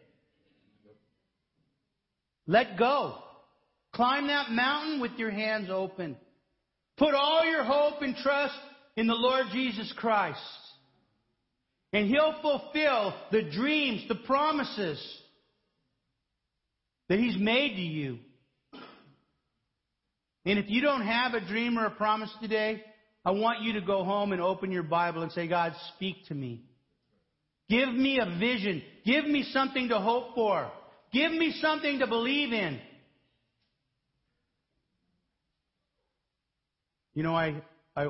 Let 2.49 2.77
go. 2.77 3.19
Climb 3.95 4.27
that 4.27 4.51
mountain 4.51 5.01
with 5.01 5.13
your 5.17 5.31
hands 5.31 5.69
open. 5.71 6.17
Put 6.97 7.15
all 7.15 7.45
your 7.49 7.63
hope 7.63 8.03
and 8.03 8.17
trust 8.17 8.55
in 8.97 9.07
the 9.07 9.15
Lord 9.15 9.47
Jesus 9.53 9.93
Christ. 9.97 10.41
And 11.93 12.09
He'll 12.09 12.35
fulfill 12.43 13.15
the 13.31 13.43
dreams, 13.51 14.05
the 14.09 14.17
promises 14.27 15.01
that 17.09 17.19
He's 17.19 17.37
made 17.39 17.77
to 17.77 17.83
you. 17.83 18.19
And 20.45 20.59
if 20.59 20.67
you 20.69 20.81
don't 20.81 21.05
have 21.05 21.35
a 21.35 21.41
dream 21.41 21.79
or 21.79 21.87
a 21.87 21.91
promise 21.91 22.31
today, 22.41 22.83
I 23.25 23.33
want 23.33 23.63
you 23.63 23.75
to 23.75 23.81
go 23.81 24.05
home 24.05 24.33
and 24.33 24.41
open 24.41 24.71
your 24.71 24.85
Bible 24.85 25.23
and 25.23 25.33
say, 25.33 25.49
God, 25.49 25.73
speak 25.95 26.27
to 26.29 26.35
me. 26.35 26.63
Give 27.69 27.89
me 27.93 28.21
a 28.21 28.39
vision. 28.39 28.83
Give 29.05 29.25
me 29.25 29.45
something 29.53 29.89
to 29.89 29.99
hope 29.99 30.37
for. 30.37 30.71
Give 31.13 31.33
me 31.33 31.57
something 31.61 31.99
to 31.99 32.07
believe 32.07 32.53
in. 32.53 32.79
You 37.15 37.25
know, 37.25 37.35
I, 37.35 37.63
I 37.97 38.09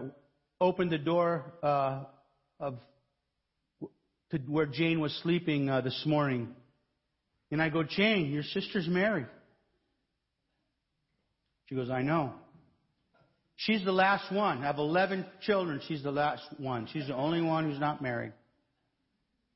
opened 0.61 0.90
the 0.90 0.98
door 0.98 1.52
uh, 1.62 2.04
of 2.61 2.78
to 4.30 4.38
where 4.48 4.66
Jane 4.66 5.00
was 5.00 5.16
sleeping 5.22 5.68
uh, 5.68 5.80
this 5.82 6.02
morning, 6.04 6.48
and 7.50 7.62
I 7.62 7.68
go, 7.68 7.84
Jane, 7.84 8.32
your 8.32 8.42
sister's 8.42 8.88
married. 8.88 9.26
She 11.66 11.74
goes, 11.74 11.90
I 11.90 12.02
know. 12.02 12.32
She's 13.57 13.84
the 13.84 13.92
last 13.92 14.32
one. 14.32 14.59
I 14.59 14.66
have 14.66 14.78
11 14.78 15.26
children. 15.42 15.80
She's 15.88 16.02
the 16.02 16.11
last 16.11 16.42
one. 16.59 16.88
She's 16.92 17.07
the 17.07 17.14
only 17.14 17.40
one 17.40 17.70
who's 17.70 17.80
not 17.80 18.02
married. 18.02 18.32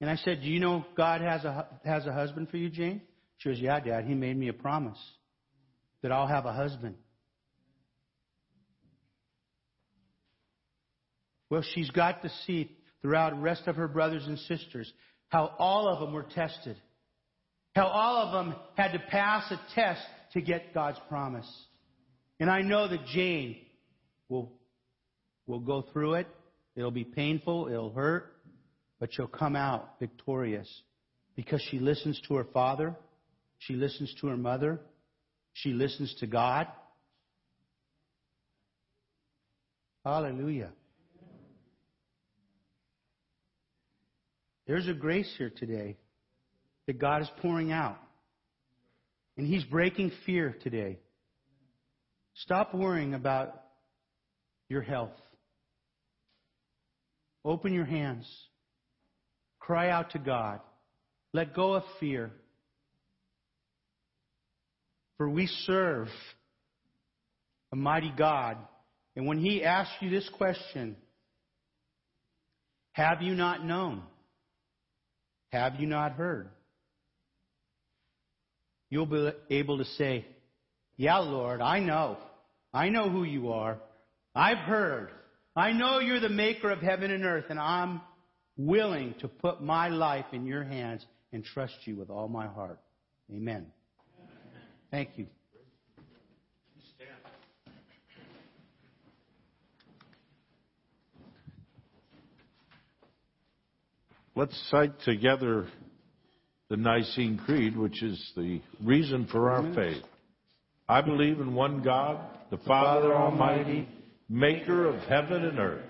And 0.00 0.08
I 0.08 0.16
said, 0.16 0.40
Do 0.40 0.48
you 0.48 0.58
know 0.58 0.84
God 0.96 1.20
has 1.20 1.44
a, 1.44 1.66
has 1.84 2.06
a 2.06 2.12
husband 2.12 2.48
for 2.48 2.56
you, 2.56 2.70
Jane? 2.70 3.02
She 3.38 3.50
goes, 3.50 3.58
Yeah, 3.58 3.78
Dad. 3.80 4.06
He 4.06 4.14
made 4.14 4.36
me 4.36 4.48
a 4.48 4.52
promise 4.52 4.98
that 6.02 6.10
I'll 6.10 6.26
have 6.26 6.46
a 6.46 6.52
husband. 6.52 6.94
Well, 11.50 11.64
she's 11.74 11.90
got 11.90 12.22
to 12.22 12.30
see 12.46 12.76
throughout 13.02 13.34
the 13.34 13.40
rest 13.40 13.66
of 13.66 13.76
her 13.76 13.88
brothers 13.88 14.24
and 14.26 14.38
sisters 14.38 14.90
how 15.28 15.54
all 15.58 15.88
of 15.88 16.00
them 16.00 16.12
were 16.12 16.22
tested. 16.22 16.76
How 17.74 17.86
all 17.86 18.26
of 18.26 18.32
them 18.32 18.54
had 18.76 18.92
to 18.92 18.98
pass 18.98 19.50
a 19.50 19.60
test 19.74 20.02
to 20.32 20.40
get 20.40 20.74
God's 20.74 20.98
promise. 21.08 21.48
And 22.38 22.50
I 22.50 22.62
know 22.62 22.88
that 22.88 23.04
Jane 23.06 23.56
will, 24.28 24.52
will 25.46 25.60
go 25.60 25.82
through 25.92 26.14
it. 26.14 26.28
It'll 26.76 26.90
be 26.90 27.04
painful. 27.04 27.68
It'll 27.68 27.92
hurt. 27.92 28.32
But 28.98 29.12
she'll 29.12 29.26
come 29.26 29.56
out 29.56 29.98
victorious 29.98 30.68
because 31.36 31.62
she 31.70 31.78
listens 31.78 32.20
to 32.28 32.34
her 32.34 32.46
father. 32.52 32.96
She 33.58 33.74
listens 33.74 34.14
to 34.20 34.28
her 34.28 34.36
mother. 34.36 34.80
She 35.52 35.72
listens 35.72 36.14
to 36.20 36.26
God. 36.26 36.66
Hallelujah. 40.04 40.72
There's 44.70 44.86
a 44.86 44.94
grace 44.94 45.28
here 45.36 45.50
today 45.50 45.96
that 46.86 47.00
God 47.00 47.22
is 47.22 47.30
pouring 47.42 47.72
out. 47.72 47.98
And 49.36 49.44
He's 49.44 49.64
breaking 49.64 50.12
fear 50.24 50.56
today. 50.62 51.00
Stop 52.36 52.72
worrying 52.72 53.14
about 53.14 53.64
your 54.68 54.82
health. 54.82 55.10
Open 57.44 57.74
your 57.74 57.84
hands. 57.84 58.32
Cry 59.58 59.90
out 59.90 60.12
to 60.12 60.20
God. 60.20 60.60
Let 61.32 61.52
go 61.52 61.74
of 61.74 61.82
fear. 61.98 62.30
For 65.18 65.28
we 65.28 65.48
serve 65.66 66.06
a 67.72 67.76
mighty 67.76 68.12
God. 68.16 68.56
And 69.16 69.26
when 69.26 69.40
He 69.40 69.64
asks 69.64 69.94
you 69.98 70.10
this 70.10 70.30
question, 70.38 70.94
have 72.92 73.20
you 73.20 73.34
not 73.34 73.64
known? 73.64 74.04
Have 75.52 75.80
you 75.80 75.86
not 75.86 76.12
heard? 76.12 76.48
You'll 78.88 79.06
be 79.06 79.30
able 79.50 79.78
to 79.78 79.84
say, 79.84 80.26
Yeah, 80.96 81.18
Lord, 81.18 81.60
I 81.60 81.80
know. 81.80 82.18
I 82.72 82.88
know 82.88 83.08
who 83.08 83.24
you 83.24 83.52
are. 83.52 83.78
I've 84.34 84.58
heard. 84.58 85.10
I 85.56 85.72
know 85.72 85.98
you're 85.98 86.20
the 86.20 86.28
maker 86.28 86.70
of 86.70 86.80
heaven 86.80 87.10
and 87.10 87.24
earth, 87.24 87.46
and 87.50 87.58
I'm 87.58 88.00
willing 88.56 89.14
to 89.20 89.28
put 89.28 89.62
my 89.62 89.88
life 89.88 90.26
in 90.32 90.46
your 90.46 90.62
hands 90.62 91.04
and 91.32 91.44
trust 91.44 91.74
you 91.84 91.96
with 91.96 92.10
all 92.10 92.28
my 92.28 92.46
heart. 92.46 92.78
Amen. 93.32 93.66
Thank 94.90 95.10
you. 95.16 95.26
Let's 104.36 104.56
cite 104.70 105.00
together 105.04 105.66
the 106.68 106.76
Nicene 106.76 107.38
Creed, 107.44 107.76
which 107.76 108.00
is 108.00 108.32
the 108.36 108.60
reason 108.82 109.26
for 109.30 109.50
our 109.50 109.74
faith. 109.74 110.04
I 110.88 111.00
believe 111.00 111.40
in 111.40 111.54
one 111.54 111.82
God, 111.82 112.20
the 112.50 112.58
Father 112.58 113.12
Almighty, 113.12 113.88
maker 114.28 114.86
of 114.86 115.00
heaven 115.02 115.44
and 115.44 115.58
earth, 115.58 115.84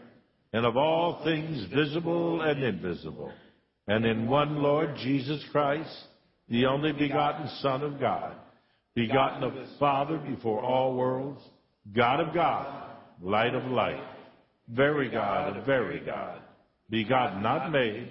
and 0.54 0.64
of 0.64 0.78
all 0.78 1.22
things 1.22 1.66
visible 1.72 2.40
and 2.40 2.62
invisible, 2.62 3.30
and 3.86 4.06
in 4.06 4.26
one 4.26 4.62
Lord 4.62 4.96
Jesus 4.96 5.44
Christ, 5.52 5.94
the 6.48 6.64
only 6.64 6.92
begotten 6.92 7.46
Son 7.60 7.82
of 7.82 8.00
God, 8.00 8.34
begotten 8.94 9.44
of 9.44 9.54
the 9.54 9.68
Father 9.78 10.16
before 10.16 10.62
all 10.64 10.94
worlds, 10.94 11.42
God 11.94 12.20
of 12.20 12.34
God, 12.34 12.84
light 13.20 13.54
of 13.54 13.64
light, 13.70 14.02
very 14.68 15.10
God 15.10 15.58
of 15.58 15.66
very 15.66 16.00
God, 16.00 16.40
begotten, 16.88 17.42
not 17.42 17.70
made, 17.70 18.10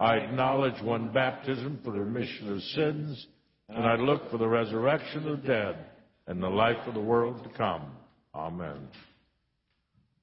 I 0.00 0.16
acknowledge 0.16 0.82
one 0.82 1.12
baptism 1.12 1.78
for 1.84 1.90
the 1.90 2.00
remission 2.00 2.50
of 2.50 2.62
sins, 2.62 3.26
and 3.68 3.84
I 3.84 3.96
look 3.96 4.30
for 4.30 4.38
the 4.38 4.48
resurrection 4.48 5.28
of 5.28 5.42
the 5.42 5.46
dead 5.46 5.76
and 6.26 6.42
the 6.42 6.48
life 6.48 6.78
of 6.86 6.94
the 6.94 7.00
world 7.00 7.44
to 7.44 7.50
come. 7.50 7.82
Amen. 8.34 8.88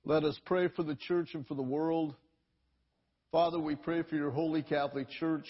Let 0.04 0.24
us 0.24 0.40
pray 0.46 0.68
for 0.70 0.82
the 0.82 0.96
church 0.96 1.36
and 1.36 1.46
for 1.46 1.54
the 1.54 1.62
world. 1.62 2.16
Father, 3.32 3.60
we 3.60 3.76
pray 3.76 4.02
for 4.02 4.16
your 4.16 4.32
holy 4.32 4.64
Catholic 4.64 5.12
Church. 5.12 5.48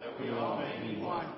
That 0.00 0.20
we 0.20 0.28
all 0.30 0.58
may 0.58 0.94
be 0.94 1.00
one. 1.00 1.32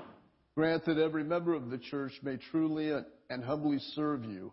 Grant 0.57 0.87
that 0.87 0.99
every 0.99 1.23
member 1.23 1.55
of 1.55 1.71
the 1.71 1.79
church 1.79 2.12
may 2.25 2.37
truly 2.51 2.91
and 3.31 3.45
humbly 3.45 3.79
serve 3.95 4.25
you. 4.25 4.53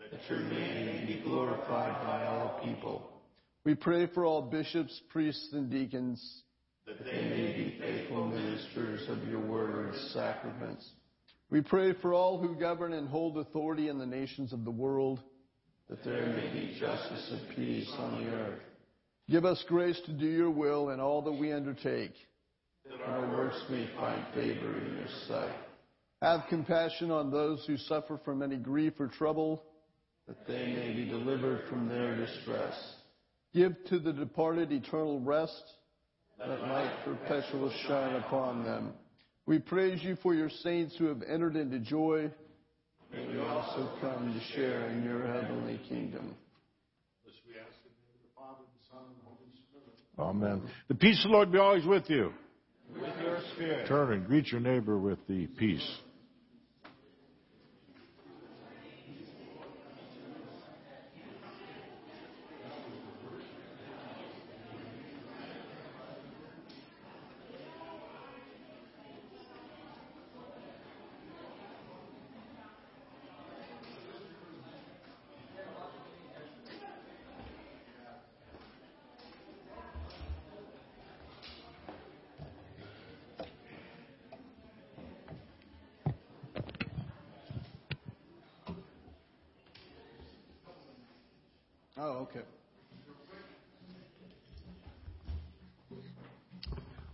That 0.00 0.18
your 0.28 0.40
name 0.40 0.86
may 0.86 1.04
be 1.06 1.22
glorified 1.22 1.94
by 2.04 2.26
all 2.26 2.60
people. 2.64 3.08
We 3.64 3.76
pray 3.76 4.08
for 4.08 4.24
all 4.24 4.42
bishops, 4.42 5.00
priests, 5.10 5.50
and 5.52 5.70
deacons. 5.70 6.42
That 6.86 7.04
they 7.04 7.22
may 7.22 7.52
be 7.52 7.78
faithful 7.80 8.26
ministers 8.26 9.08
of 9.08 9.26
your 9.28 9.40
word 9.40 9.86
and 9.86 10.10
sacraments. 10.12 10.88
We 11.50 11.60
pray 11.60 11.94
for 11.94 12.12
all 12.12 12.38
who 12.38 12.54
govern 12.56 12.92
and 12.92 13.08
hold 13.08 13.38
authority 13.38 13.88
in 13.88 13.98
the 13.98 14.06
nations 14.06 14.52
of 14.52 14.64
the 14.64 14.70
world, 14.70 15.20
that 15.88 16.04
there 16.04 16.26
may 16.26 16.52
be 16.52 16.76
justice 16.78 17.30
and 17.32 17.56
peace 17.56 17.90
on 17.98 18.24
the 18.24 18.30
earth. 18.30 18.60
Give 19.30 19.44
us 19.44 19.62
grace 19.68 20.00
to 20.06 20.12
do 20.12 20.26
your 20.26 20.50
will 20.50 20.90
in 20.90 21.00
all 21.00 21.22
that 21.22 21.32
we 21.32 21.52
undertake, 21.52 22.12
that 22.84 23.00
our 23.06 23.30
works 23.30 23.62
may 23.70 23.88
find 23.96 24.22
favor 24.34 24.78
in 24.78 24.96
your 24.96 25.08
sight. 25.28 25.56
Have 26.20 26.48
compassion 26.48 27.10
on 27.10 27.30
those 27.30 27.64
who 27.66 27.76
suffer 27.76 28.18
from 28.24 28.42
any 28.42 28.56
grief 28.56 28.94
or 28.98 29.08
trouble, 29.08 29.62
that 30.26 30.46
they 30.46 30.66
may 30.66 30.92
be 30.94 31.06
delivered 31.06 31.68
from 31.68 31.88
their 31.88 32.16
distress. 32.16 32.74
Give 33.54 33.72
to 33.90 33.98
the 33.98 34.12
departed 34.12 34.72
eternal 34.72 35.20
rest, 35.20 35.62
that 36.38 36.48
light 36.48 36.92
perpetual 37.04 37.72
shine 37.86 38.16
upon 38.16 38.64
them. 38.64 38.92
We 39.46 39.58
praise 39.58 40.02
you 40.02 40.16
for 40.22 40.34
your 40.34 40.50
saints 40.62 40.94
who 40.98 41.06
have 41.06 41.22
entered 41.22 41.56
into 41.56 41.78
joy. 41.78 42.30
May 43.12 43.26
we 43.28 43.40
also 43.40 43.90
come 44.00 44.32
to 44.32 44.54
share 44.54 44.88
in 44.90 45.04
your 45.04 45.26
heavenly 45.26 45.80
kingdom. 45.88 46.34
Amen. 50.18 50.62
The 50.88 50.94
peace 50.94 51.20
of 51.24 51.30
the 51.30 51.36
Lord 51.36 51.50
be 51.50 51.58
always 51.58 51.84
with 51.84 52.08
you. 52.08 52.32
With 52.92 53.02
your 53.20 53.40
spirit. 53.54 53.88
Turn 53.88 54.12
and 54.12 54.26
greet 54.26 54.46
your 54.52 54.60
neighbor 54.60 54.96
with 54.96 55.18
the 55.26 55.46
peace. 55.58 55.84
Oh, 91.96 92.28
okay. 92.28 92.40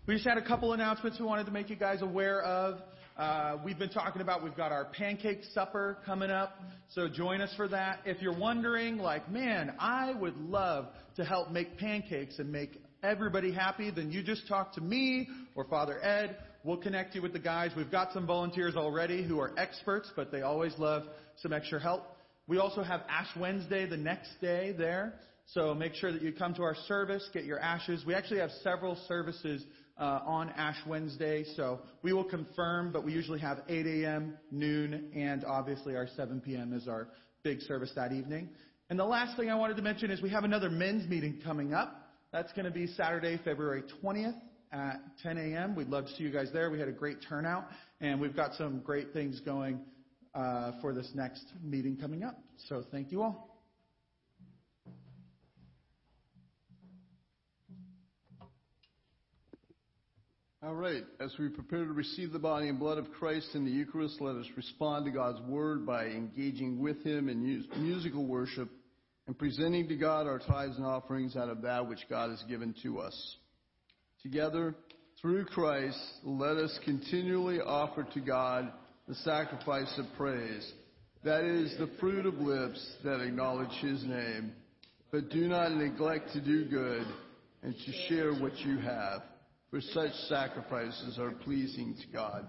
We 0.06 0.09
just 0.20 0.28
had 0.28 0.36
a 0.36 0.46
couple 0.46 0.74
announcements 0.74 1.18
we 1.18 1.24
wanted 1.24 1.46
to 1.46 1.50
make 1.50 1.70
you 1.70 1.76
guys 1.76 2.02
aware 2.02 2.42
of. 2.42 2.78
Uh, 3.16 3.56
we've 3.64 3.78
been 3.78 3.88
talking 3.88 4.20
about 4.20 4.44
we've 4.44 4.54
got 4.54 4.70
our 4.70 4.84
pancake 4.84 5.38
supper 5.54 5.96
coming 6.04 6.30
up, 6.30 6.60
so 6.90 7.08
join 7.08 7.40
us 7.40 7.50
for 7.56 7.66
that. 7.68 8.00
If 8.04 8.20
you're 8.20 8.38
wondering, 8.38 8.98
like, 8.98 9.30
man, 9.30 9.72
I 9.78 10.12
would 10.12 10.36
love 10.36 10.88
to 11.16 11.24
help 11.24 11.50
make 11.50 11.78
pancakes 11.78 12.38
and 12.38 12.52
make 12.52 12.82
everybody 13.02 13.50
happy, 13.50 13.90
then 13.90 14.12
you 14.12 14.22
just 14.22 14.46
talk 14.46 14.74
to 14.74 14.82
me 14.82 15.26
or 15.54 15.64
Father 15.64 15.98
Ed. 16.04 16.36
We'll 16.64 16.76
connect 16.76 17.14
you 17.14 17.22
with 17.22 17.32
the 17.32 17.38
guys. 17.38 17.70
We've 17.74 17.90
got 17.90 18.12
some 18.12 18.26
volunteers 18.26 18.76
already 18.76 19.26
who 19.26 19.40
are 19.40 19.58
experts, 19.58 20.10
but 20.14 20.30
they 20.30 20.42
always 20.42 20.74
love 20.76 21.04
some 21.38 21.54
extra 21.54 21.80
help. 21.80 22.02
We 22.46 22.58
also 22.58 22.82
have 22.82 23.04
Ash 23.08 23.34
Wednesday 23.38 23.86
the 23.86 23.96
next 23.96 24.38
day 24.42 24.74
there. 24.76 25.14
So 25.54 25.74
make 25.74 25.94
sure 25.94 26.12
that 26.12 26.20
you 26.20 26.30
come 26.32 26.54
to 26.54 26.62
our 26.62 26.76
service, 26.86 27.26
get 27.32 27.44
your 27.44 27.58
ashes. 27.58 28.04
We 28.06 28.14
actually 28.14 28.38
have 28.40 28.50
several 28.62 28.96
services 29.08 29.64
on 30.04 30.50
Ash 30.50 30.78
Wednesday, 30.86 31.44
so 31.56 31.80
we 32.02 32.12
will 32.12 32.24
confirm, 32.24 32.92
but 32.92 33.04
we 33.04 33.12
usually 33.12 33.40
have 33.40 33.62
8 33.68 33.86
a.m., 33.86 34.38
noon, 34.50 35.10
and 35.14 35.44
obviously 35.44 35.96
our 35.96 36.08
7 36.16 36.40
p.m. 36.40 36.72
is 36.72 36.88
our 36.88 37.08
big 37.42 37.60
service 37.60 37.92
that 37.96 38.12
evening. 38.12 38.48
And 38.88 38.98
the 38.98 39.04
last 39.04 39.36
thing 39.36 39.50
I 39.50 39.54
wanted 39.54 39.76
to 39.76 39.82
mention 39.82 40.10
is 40.10 40.20
we 40.20 40.30
have 40.30 40.44
another 40.44 40.70
men's 40.70 41.08
meeting 41.08 41.40
coming 41.44 41.74
up. 41.74 42.08
That's 42.32 42.52
going 42.52 42.64
to 42.64 42.70
be 42.70 42.86
Saturday, 42.86 43.38
February 43.44 43.82
20th 44.02 44.34
at 44.72 45.00
10 45.22 45.38
a.m. 45.38 45.74
We'd 45.74 45.88
love 45.88 46.06
to 46.06 46.12
see 46.12 46.22
you 46.22 46.30
guys 46.30 46.48
there. 46.52 46.70
We 46.70 46.78
had 46.78 46.88
a 46.88 46.92
great 46.92 47.18
turnout, 47.28 47.66
and 48.00 48.20
we've 48.20 48.36
got 48.36 48.54
some 48.54 48.80
great 48.80 49.12
things 49.12 49.40
going 49.40 49.80
uh, 50.34 50.72
for 50.80 50.92
this 50.92 51.10
next 51.14 51.44
meeting 51.62 51.96
coming 51.96 52.24
up. 52.24 52.38
So 52.68 52.84
thank 52.90 53.12
you 53.12 53.22
all. 53.22 53.49
All 60.62 60.74
right. 60.74 61.04
As 61.20 61.32
we 61.38 61.48
prepare 61.48 61.86
to 61.86 61.92
receive 61.92 62.32
the 62.32 62.38
body 62.38 62.68
and 62.68 62.78
blood 62.78 62.98
of 62.98 63.10
Christ 63.12 63.48
in 63.54 63.64
the 63.64 63.70
Eucharist, 63.70 64.20
let 64.20 64.36
us 64.36 64.44
respond 64.58 65.06
to 65.06 65.10
God's 65.10 65.40
word 65.48 65.86
by 65.86 66.04
engaging 66.04 66.78
with 66.78 67.02
Him 67.02 67.30
in 67.30 67.64
musical 67.78 68.26
worship 68.26 68.68
and 69.26 69.38
presenting 69.38 69.88
to 69.88 69.96
God 69.96 70.26
our 70.26 70.38
tithes 70.38 70.76
and 70.76 70.84
offerings 70.84 71.34
out 71.34 71.48
of 71.48 71.62
that 71.62 71.88
which 71.88 72.00
God 72.10 72.28
has 72.28 72.42
given 72.46 72.74
to 72.82 72.98
us. 72.98 73.36
Together, 74.22 74.74
through 75.22 75.46
Christ, 75.46 75.98
let 76.24 76.58
us 76.58 76.78
continually 76.84 77.62
offer 77.62 78.06
to 78.12 78.20
God 78.20 78.70
the 79.08 79.14
sacrifice 79.14 79.90
of 79.96 80.04
praise. 80.18 80.70
That 81.24 81.44
is 81.44 81.74
the 81.78 81.90
fruit 81.98 82.26
of 82.26 82.34
lips 82.34 82.96
that 83.02 83.22
acknowledge 83.22 83.72
His 83.80 84.04
name. 84.04 84.52
But 85.10 85.30
do 85.30 85.48
not 85.48 85.72
neglect 85.72 86.34
to 86.34 86.40
do 86.42 86.66
good 86.66 87.06
and 87.62 87.74
to 87.74 87.92
share 88.10 88.34
what 88.34 88.58
you 88.58 88.76
have, 88.76 89.22
for 89.70 89.80
such 89.80 90.12
sacrifices 90.28 91.18
are 91.18 91.30
pleasing 91.30 91.94
to 92.00 92.12
God. 92.12 92.46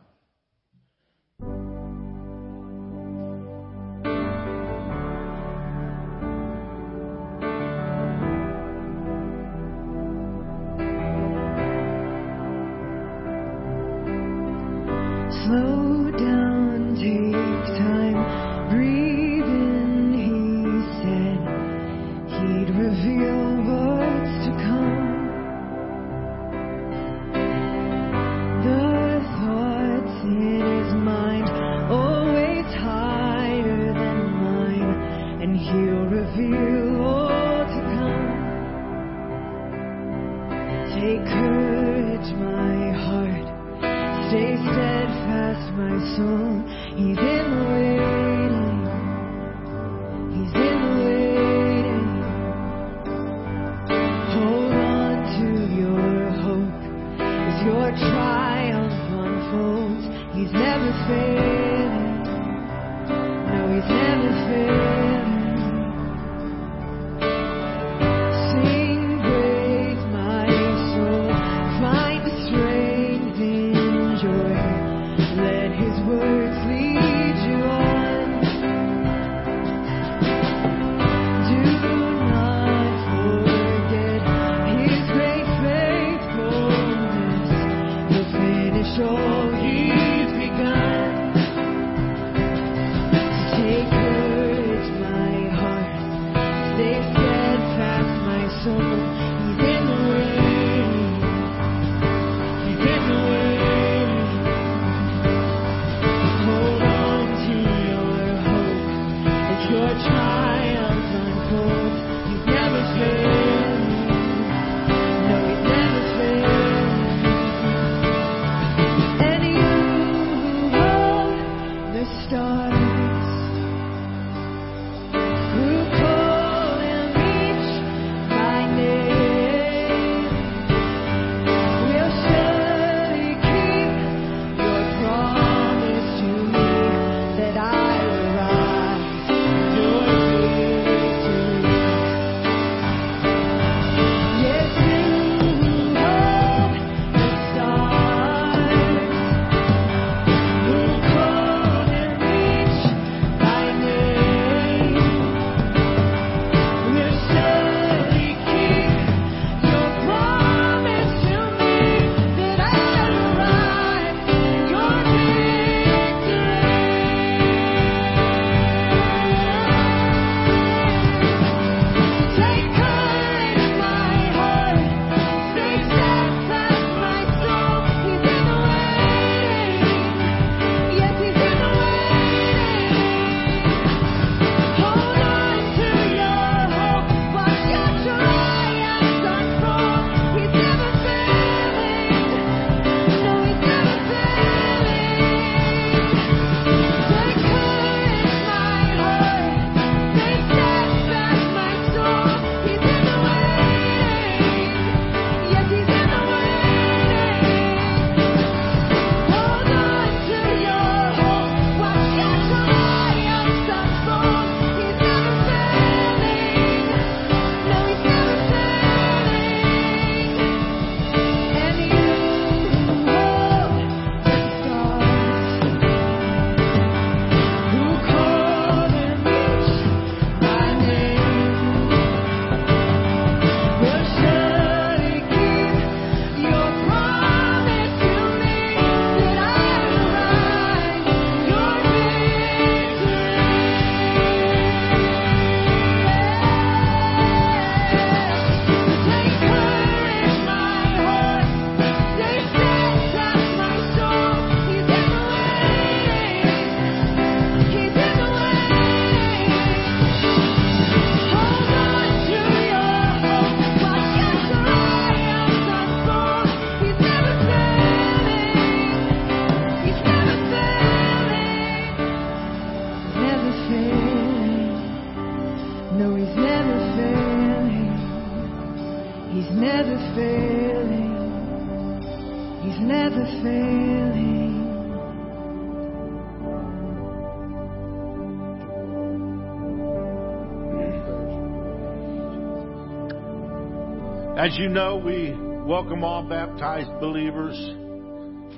As 294.41 294.57
you 294.57 294.69
know, 294.69 294.97
we 294.97 295.35
welcome 295.67 296.03
all 296.03 296.23
baptized 296.23 296.89
believers 296.99 297.55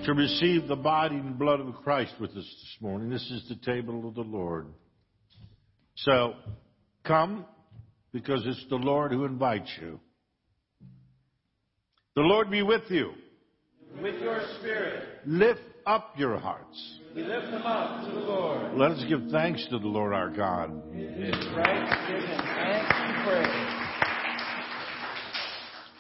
to 0.06 0.14
receive 0.14 0.70
the 0.70 0.78
body 0.78 1.18
and 1.18 1.38
blood 1.38 1.60
of 1.60 1.76
Christ 1.84 2.14
with 2.22 2.30
us 2.30 2.36
this 2.38 2.78
morning. 2.80 3.10
This 3.10 3.30
is 3.30 3.46
the 3.50 3.58
table 3.70 4.08
of 4.08 4.16
the 4.16 4.22
Lord. 4.22 4.68
So, 5.96 6.36
come 7.04 7.46
because 8.14 8.44
it's 8.46 8.66
the 8.70 8.78
Lord 8.78 9.12
who 9.12 9.26
invites 9.26 9.70
you. 9.82 10.00
The 12.16 12.22
Lord 12.22 12.50
be 12.50 12.62
with 12.62 12.84
you. 12.88 13.12
With 14.02 14.22
your 14.22 14.40
spirit, 14.62 15.04
Lift 15.26 15.60
up 15.86 16.14
your 16.16 16.38
hearts. 16.38 17.00
we 17.14 17.24
lift 17.24 17.52
them 17.52 17.64
up 17.64 18.06
to 18.06 18.12
the 18.14 18.22
Lord. 18.22 18.78
Let 18.78 18.92
us 18.92 19.04
give 19.10 19.20
thanks 19.34 19.68
to 19.70 19.80
the 19.80 19.88
Lord 19.88 20.14
our 20.14 20.30
God. 20.30 20.82
It 20.94 21.36
is 21.36 21.46
right 21.58 22.08
to 22.08 22.14
give 22.14 22.24
him 22.24 22.40
thanks 22.40 22.94
and 22.96 23.28
praise. 23.28 23.83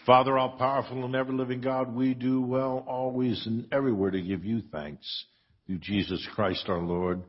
Father, 0.05 0.37
all 0.37 0.57
powerful 0.57 1.05
and 1.05 1.15
ever 1.15 1.31
living 1.31 1.61
God, 1.61 1.95
we 1.95 2.13
do 2.13 2.41
well 2.41 2.83
always 2.87 3.45
and 3.47 3.67
everywhere 3.71 4.11
to 4.11 4.21
give 4.21 4.43
you 4.43 4.61
thanks 4.71 5.25
through 5.65 5.77
Jesus 5.77 6.27
Christ 6.35 6.65
our 6.67 6.81
Lord. 6.81 7.23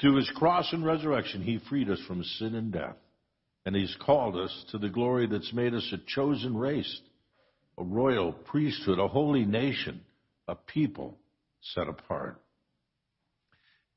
Through 0.00 0.16
his 0.16 0.30
cross 0.34 0.72
and 0.72 0.84
resurrection, 0.84 1.42
he 1.42 1.60
freed 1.68 1.88
us 1.88 2.00
from 2.08 2.24
sin 2.24 2.56
and 2.56 2.72
death. 2.72 2.96
And 3.64 3.76
he's 3.76 3.96
called 4.04 4.36
us 4.36 4.64
to 4.72 4.78
the 4.78 4.88
glory 4.88 5.28
that's 5.28 5.52
made 5.52 5.74
us 5.74 5.92
a 5.92 5.98
chosen 6.08 6.56
race, 6.56 7.00
a 7.78 7.84
royal 7.84 8.32
priesthood, 8.32 8.98
a 8.98 9.06
holy 9.06 9.44
nation, 9.44 10.00
a 10.48 10.56
people 10.56 11.18
set 11.60 11.88
apart. 11.88 12.40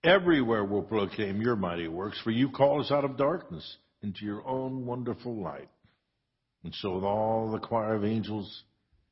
Everywhere 0.03 0.63
we'll 0.63 0.83
proclaim 0.83 1.41
your 1.41 1.55
mighty 1.55 1.87
works, 1.87 2.21
for 2.23 2.29
you 2.29 2.51
call 2.51 2.81
us 2.81 2.91
out 2.91 3.03
of 3.03 3.17
darkness 3.17 3.77
into 4.03 4.23
your 4.23 4.45
own 4.47 4.85
wonderful 4.85 5.41
light. 5.41 5.69
And 6.65 6.73
so, 6.81 6.95
with 6.95 7.03
all 7.03 7.51
the 7.51 7.59
choir 7.59 7.93
of 7.93 8.03
angels 8.03 8.63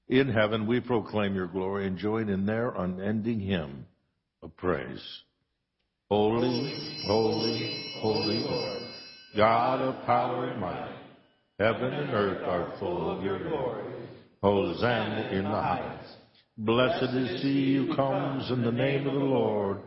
in 0.07 0.27
heaven, 0.27 0.65
we 0.65 0.79
proclaim 0.79 1.35
your 1.35 1.45
glory 1.45 1.85
and 1.85 1.99
join 1.99 2.27
in 2.29 2.47
their 2.47 2.69
unending 2.71 3.39
hymn 3.39 3.85
of 4.41 4.57
praise. 4.57 5.21
Holy, 6.09 6.75
holy, 7.05 7.93
holy 7.99 8.37
Lord, 8.39 8.81
God 9.37 9.81
of 9.81 10.03
power 10.03 10.47
and 10.47 10.59
might, 10.59 10.95
heaven 11.59 11.93
and 11.93 12.09
earth 12.09 12.41
are 12.43 12.73
full 12.79 13.15
of 13.15 13.23
your 13.23 13.47
glory. 13.47 14.07
Hosanna 14.41 15.29
in 15.31 15.43
the 15.43 15.49
highest. 15.51 16.15
Blessed 16.57 17.15
is 17.15 17.43
he 17.43 17.75
who 17.75 17.95
comes 17.95 18.49
in 18.49 18.63
the 18.63 18.71
name 18.71 19.05
of 19.05 19.13
the 19.13 19.19
Lord. 19.19 19.77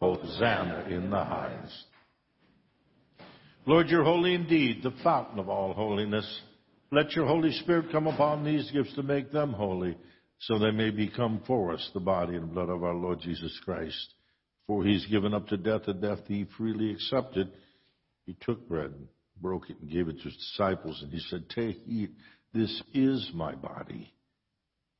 Hosanna 0.00 0.86
in 0.90 1.10
the 1.10 1.24
highest. 1.24 1.86
Lord, 3.66 3.88
you're 3.88 4.04
holy 4.04 4.34
indeed, 4.34 4.84
the 4.84 4.94
fountain 5.02 5.40
of 5.40 5.48
all 5.48 5.72
holiness. 5.72 6.42
Let 6.92 7.12
your 7.12 7.26
Holy 7.26 7.50
Spirit 7.50 7.90
come 7.90 8.06
upon 8.06 8.44
these 8.44 8.70
gifts 8.70 8.94
to 8.94 9.02
make 9.02 9.32
them 9.32 9.52
holy, 9.52 9.96
so 10.38 10.58
they 10.58 10.70
may 10.70 10.90
become 10.90 11.42
for 11.46 11.72
us 11.72 11.90
the 11.92 12.00
body 12.00 12.36
and 12.36 12.52
blood 12.52 12.68
of 12.68 12.84
our 12.84 12.94
Lord 12.94 13.20
Jesus 13.20 13.58
Christ. 13.64 14.14
For 14.68 14.84
he's 14.84 15.06
given 15.06 15.34
up 15.34 15.48
to 15.48 15.56
death, 15.56 15.88
a 15.88 15.94
death 15.94 16.20
he 16.26 16.46
freely 16.56 16.92
accepted. 16.92 17.50
He 18.24 18.36
took 18.40 18.68
bread, 18.68 18.92
broke 19.40 19.68
it, 19.68 19.80
and 19.80 19.90
gave 19.90 20.08
it 20.08 20.18
to 20.18 20.24
his 20.24 20.36
disciples, 20.36 21.02
and 21.02 21.12
he 21.12 21.18
said, 21.18 21.48
Take, 21.48 21.80
eat, 21.86 22.10
this 22.54 22.82
is 22.94 23.30
my 23.34 23.54
body, 23.54 24.12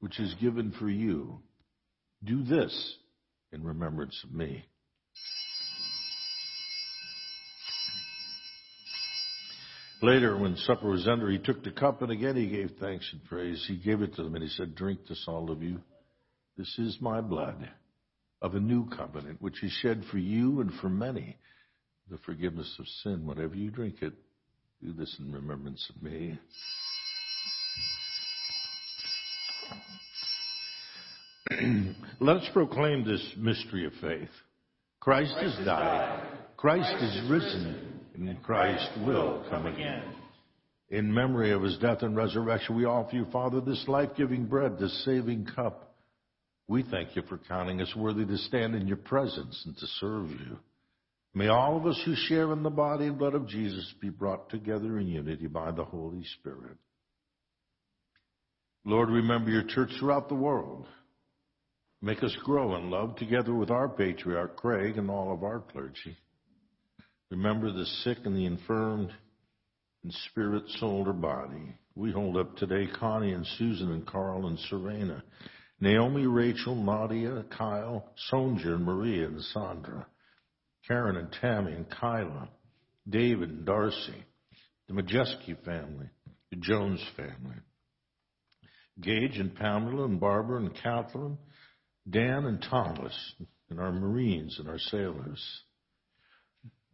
which 0.01 0.19
is 0.19 0.35
given 0.41 0.73
for 0.73 0.89
you. 0.89 1.41
Do 2.25 2.43
this 2.43 2.97
in 3.53 3.63
remembrance 3.63 4.21
of 4.25 4.33
me. 4.33 4.65
Later, 10.03 10.37
when 10.37 10.57
supper 10.57 10.91
was 10.91 11.09
ended, 11.09 11.31
he 11.31 11.39
took 11.39 11.65
the 11.65 11.71
cup 11.71 12.03
and 12.03 12.13
again 12.13 12.37
he 12.37 12.49
gave 12.49 12.73
thanks 12.79 13.09
and 13.13 13.25
praise. 13.25 13.65
He 13.67 13.77
gave 13.77 14.03
it 14.03 14.15
to 14.17 14.23
them 14.23 14.35
and 14.35 14.45
he 14.45 14.51
said, 14.51 14.75
Drink 14.75 15.01
this, 15.09 15.25
all 15.27 15.51
of 15.51 15.63
you. 15.63 15.81
This 16.59 16.79
is 16.79 16.99
my 17.01 17.21
blood 17.21 17.69
of 18.43 18.55
a 18.55 18.61
new 18.61 18.89
covenant, 18.91 19.41
which 19.41 19.63
is 19.63 19.73
shed 19.73 20.05
for 20.11 20.19
you 20.19 20.61
and 20.61 20.73
for 20.81 20.89
many, 20.91 21.37
the 22.11 22.19
forgiveness 22.19 22.75
of 22.79 22.87
sin. 23.03 23.27
Whenever 23.27 23.55
you 23.55 23.71
drink 23.71 23.97
it, 24.03 24.13
do 24.83 24.93
this 24.93 25.17
in 25.19 25.33
remembrance 25.33 25.91
of 25.95 26.03
me. 26.03 26.39
Let 32.21 32.37
us 32.37 32.49
proclaim 32.53 33.05
this 33.05 33.35
mystery 33.39 33.87
of 33.87 33.93
faith. 34.01 34.29
Christ 35.01 35.35
has 35.41 35.57
died. 35.65 36.23
Christ 36.57 37.03
is 37.03 37.31
risen, 37.31 37.86
and 38.19 38.43
Christ 38.43 38.89
will 39.07 39.45
come 39.51 39.67
again. 39.67 40.03
In 40.89 41.13
memory 41.13 41.51
of 41.51 41.63
his 41.63 41.79
death 41.79 42.03
and 42.03 42.17
resurrection, 42.17 42.77
we 42.77 42.85
offer 42.85 43.17
you, 43.17 43.27
Father, 43.33 43.61
this 43.61 43.85
life-giving 43.89 44.47
bread, 44.47 44.79
this 44.79 45.05
saving 45.05 45.47
cup. 45.55 45.95
We 46.69 46.83
thank 46.83 47.17
you 47.17 47.23
for 47.23 47.39
counting 47.39 47.81
us 47.81 47.93
worthy 47.97 48.25
to 48.25 48.39
stand 48.39 48.75
in 48.75 48.87
your 48.87 48.97
presence 48.97 49.63
and 49.67 49.77
to 49.77 49.87
serve 50.01 50.31
you. 50.31 50.59
May 51.35 51.49
all 51.49 51.77
of 51.77 51.87
us 51.87 52.01
who 52.05 52.15
share 52.15 52.53
in 52.53 52.63
the 52.63 52.71
body 52.71 53.07
and 53.07 53.19
blood 53.19 53.35
of 53.35 53.47
Jesus 53.47 53.93
be 54.01 54.09
brought 54.09 54.49
together 54.49 54.99
in 54.99 55.07
unity 55.07 55.49
by 55.49 55.71
the 55.71 55.85
Holy 55.85 56.25
Spirit. 56.41 56.77
Lord, 58.85 59.11
remember 59.11 59.51
your 59.51 59.65
church 59.65 59.91
throughout 59.99 60.29
the 60.29 60.35
world. 60.35 60.87
Make 62.01 62.23
us 62.23 62.37
grow 62.45 62.77
in 62.77 62.91
love 62.91 63.17
together 63.17 63.53
with 63.53 63.71
our 63.71 63.89
patriarch, 63.89 64.57
Craig, 64.57 64.97
and 64.97 65.11
all 65.11 65.33
of 65.33 65.43
our 65.43 65.61
clergy. 65.61 66.17
Remember 67.31 67.73
the 67.73 67.87
sick 68.05 68.19
and 68.25 68.37
the 68.37 68.47
infirmed 68.47 69.11
in 70.05 70.11
spirit, 70.31 70.63
soul, 70.79 71.05
or 71.07 71.13
body. 71.13 71.75
We 71.97 72.13
hold 72.13 72.37
up 72.37 72.57
today 72.57 72.87
Connie 73.01 73.33
and 73.33 73.47
Susan 73.59 73.91
and 73.91 74.07
Carl 74.07 74.47
and 74.47 74.59
Serena, 74.71 75.25
Naomi, 75.81 76.27
Rachel, 76.27 76.77
Nadia, 76.77 77.45
Kyle, 77.57 78.13
Sonja 78.31 78.75
and 78.75 78.85
Maria 78.85 79.27
and 79.27 79.43
Sandra, 79.43 80.07
Karen 80.87 81.17
and 81.17 81.35
Tammy 81.41 81.73
and 81.73 81.91
Kyla, 81.91 82.49
David 83.09 83.51
and 83.51 83.67
Darcy, 83.67 84.25
the 84.87 84.95
Majeski 84.95 85.63
family, 85.65 86.09
the 86.51 86.57
Jones 86.57 87.05
family, 87.17 87.57
Gage 89.01 89.39
and 89.39 89.55
Pamela 89.55 90.05
and 90.05 90.21
Barbara 90.21 90.59
and 90.59 90.75
Catherine, 90.81 91.39
Dan 92.09 92.47
and 92.47 92.63
Thomas, 92.63 93.35
and 93.69 93.81
our 93.81 93.93
Marines 93.93 94.59
and 94.61 94.69
our 94.69 94.79
sailors. 94.79 95.43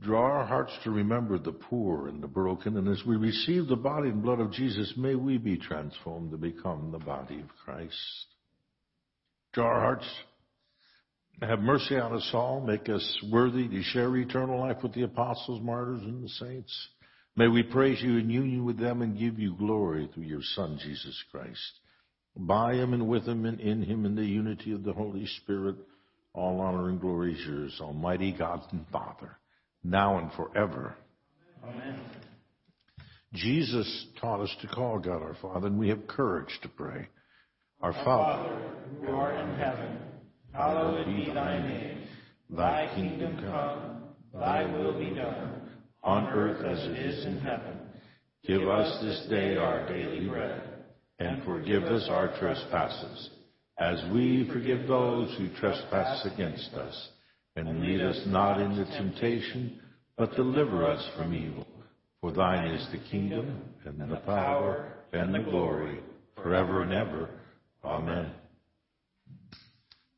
Draw 0.03 0.21
our 0.21 0.45
hearts 0.45 0.73
to 0.85 0.91
remember 0.91 1.39
the 1.39 1.53
poor 1.53 2.09
and 2.09 2.23
the 2.23 2.27
broken, 2.29 2.77
and 2.77 2.89
as 2.89 3.03
we 3.07 3.17
receive 3.17 3.69
the 3.69 3.77
body 3.77 4.09
and 4.09 4.23
blood 4.23 4.41
of 4.41 4.53
Jesus, 4.53 4.93
may 4.97 5.15
we 5.15 5.39
be 5.39 5.57
transformed 5.57 6.33
to 6.33 6.37
become 6.37 6.91
the 6.91 6.99
body 6.99 7.41
of 7.41 7.49
Christ. 7.65 8.27
Draw 9.53 9.65
our 9.65 9.81
hearts, 9.81 10.07
have 11.41 11.61
mercy 11.61 11.97
on 11.97 12.15
us 12.15 12.31
all, 12.33 12.61
make 12.61 12.89
us 12.89 13.19
worthy 13.31 13.69
to 13.69 13.83
share 13.83 14.17
eternal 14.17 14.61
life 14.61 14.79
with 14.83 14.95
the 14.95 15.03
apostles, 15.03 15.61
martyrs, 15.63 16.03
and 16.03 16.25
the 16.25 16.29
saints. 16.29 16.89
May 17.37 17.49
we 17.49 17.63
praise 17.63 18.03
you 18.03 18.19
in 18.19 18.29
union 18.29 18.65
with 18.65 18.79
them 18.79 19.03
and 19.03 19.19
give 19.19 19.39
you 19.39 19.57
glory 19.57 20.09
through 20.13 20.25
your 20.25 20.43
Son, 20.55 20.79
Jesus 20.83 21.23
Christ. 21.31 21.81
By 22.37 22.75
him 22.75 22.93
and 22.93 23.09
with 23.09 23.27
him 23.27 23.45
and 23.45 23.61
in 23.61 23.83
him 23.83 24.05
in 24.05 24.15
the 24.15 24.25
unity 24.25 24.73
of 24.73 24.85
the 24.85 24.93
Holy 24.93 25.27
Spirit, 25.43 25.77
all 26.35 26.61
honor 26.61 26.89
and 26.89 27.01
glory 27.01 27.35
is 27.35 27.47
yours, 27.47 27.79
Almighty 27.81 28.33
God 28.33 28.63
and 28.73 28.87
Father, 28.91 29.39
now 29.85 30.19
and 30.19 30.33
forever. 30.33 30.97
Amen. 31.65 32.01
Jesus 33.35 34.07
taught 34.21 34.41
us 34.41 34.55
to 34.61 34.69
call 34.69 34.99
God 34.99 35.23
our 35.23 35.37
Father, 35.41 35.67
and 35.69 35.79
we 35.79 35.89
have 35.89 36.07
courage 36.07 36.59
to 36.63 36.69
pray. 36.69 37.09
Our 37.81 37.93
Father, 37.93 38.59
who 39.01 39.13
art 39.13 39.35
in 39.35 39.55
heaven, 39.59 39.99
hallowed 40.53 41.07
be 41.07 41.33
thy 41.33 41.59
name. 41.67 42.03
Thy 42.51 42.93
kingdom 42.95 43.39
come, 43.39 44.03
thy 44.39 44.65
will 44.71 44.99
be 44.99 45.15
done, 45.15 45.63
on 46.03 46.27
earth 46.27 46.63
as 46.65 46.79
it 46.85 46.99
is 46.99 47.25
in 47.25 47.39
heaven. 47.39 47.79
give 48.47 48.69
us 48.69 49.03
this 49.03 49.27
day 49.31 49.57
our 49.57 49.89
daily 49.89 50.29
bread, 50.29 50.63
and 51.19 51.43
forgive 51.45 51.85
us 51.85 52.07
our 52.11 52.37
trespasses, 52.39 53.31
as 53.79 54.03
we 54.13 54.49
forgive 54.53 54.87
those 54.87 55.35
who 55.39 55.49
trespass 55.59 56.27
against 56.27 56.75
us. 56.75 57.09
And 57.57 57.83
lead 57.83 58.01
us 58.01 58.21
not 58.27 58.61
into 58.61 58.85
temptation, 58.97 59.81
but 60.17 60.35
deliver 60.37 60.87
us 60.87 61.07
from 61.17 61.35
evil. 61.35 61.67
For 62.21 62.33
thine 62.33 62.69
is 62.69 62.87
the 62.93 63.11
kingdom, 63.11 63.63
and 63.85 64.11
the 64.11 64.17
power, 64.17 64.93
and 65.13 65.35
the 65.35 65.41
glory, 65.41 65.99
forever 66.37 66.83
and 66.83 66.93
ever. 66.93 67.29
Amen. 67.85 68.31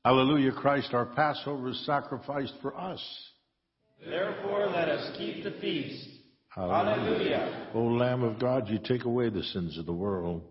Hallelujah, 0.04 0.52
Christ, 0.52 0.92
our 0.92 1.06
Passover 1.06 1.70
is 1.70 1.86
sacrificed 1.86 2.52
for 2.60 2.76
us. 2.76 3.02
Therefore, 4.04 4.66
let 4.66 4.88
us 4.90 5.16
keep 5.16 5.42
the 5.44 5.52
feast. 5.62 6.06
Hallelujah. 6.48 7.68
O 7.74 7.80
Lamb 7.80 8.22
of 8.22 8.38
God, 8.38 8.68
you 8.68 8.78
take 8.78 9.04
away 9.04 9.30
the 9.30 9.42
sins 9.42 9.78
of 9.78 9.86
the 9.86 9.92
world. 9.92 10.42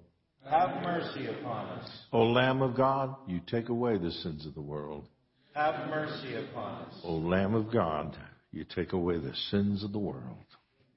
Have 0.49 0.81
mercy 0.83 1.27
upon 1.27 1.67
us. 1.67 1.89
O 2.11 2.23
Lamb 2.23 2.61
of 2.61 2.75
God, 2.75 3.15
you 3.27 3.39
take 3.47 3.69
away 3.69 3.97
the 3.97 4.11
sins 4.11 4.45
of 4.45 4.55
the 4.55 4.61
world. 4.61 5.07
Have 5.53 5.87
mercy 5.87 6.35
upon 6.35 6.85
us. 6.85 6.93
O 7.03 7.13
Lamb 7.13 7.53
of 7.53 7.71
God, 7.71 8.17
you 8.51 8.65
take 8.75 8.93
away 8.93 9.17
the 9.17 9.35
sins 9.51 9.83
of 9.83 9.91
the 9.91 9.99
world. 9.99 10.45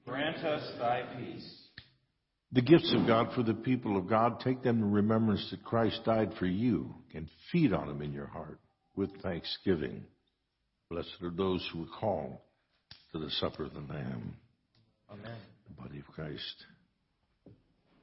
Grant 0.05 0.37
us 0.37 0.63
thy 0.79 1.03
peace. 1.17 1.47
The 2.53 2.61
gifts 2.61 2.93
of 2.97 3.05
God 3.05 3.33
for 3.35 3.43
the 3.43 3.53
people 3.53 3.97
of 3.97 4.07
God, 4.07 4.39
take 4.39 4.63
them 4.63 4.77
in 4.77 4.91
remembrance 4.91 5.45
that 5.51 5.63
Christ 5.63 6.01
died 6.05 6.31
for 6.39 6.45
you 6.45 6.95
and 7.13 7.27
feed 7.51 7.73
on 7.73 7.87
them 7.87 8.01
in 8.01 8.13
your 8.13 8.27
heart 8.27 8.59
with 8.95 9.11
thanksgiving. 9.21 10.05
Blessed 10.89 11.21
are 11.21 11.29
those 11.29 11.67
who 11.71 11.83
are 11.83 11.99
called 11.99 12.37
to 13.11 13.19
the 13.19 13.29
supper 13.31 13.65
of 13.65 13.73
the 13.73 13.81
Lamb. 13.81 14.33
Amen. 15.11 15.37
The 15.67 15.81
body 15.81 15.99
of 15.99 16.07
Christ. 16.07 16.65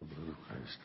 The 0.01 0.07
blood 0.07 0.29
of 0.29 0.37
Christ. 0.47 0.79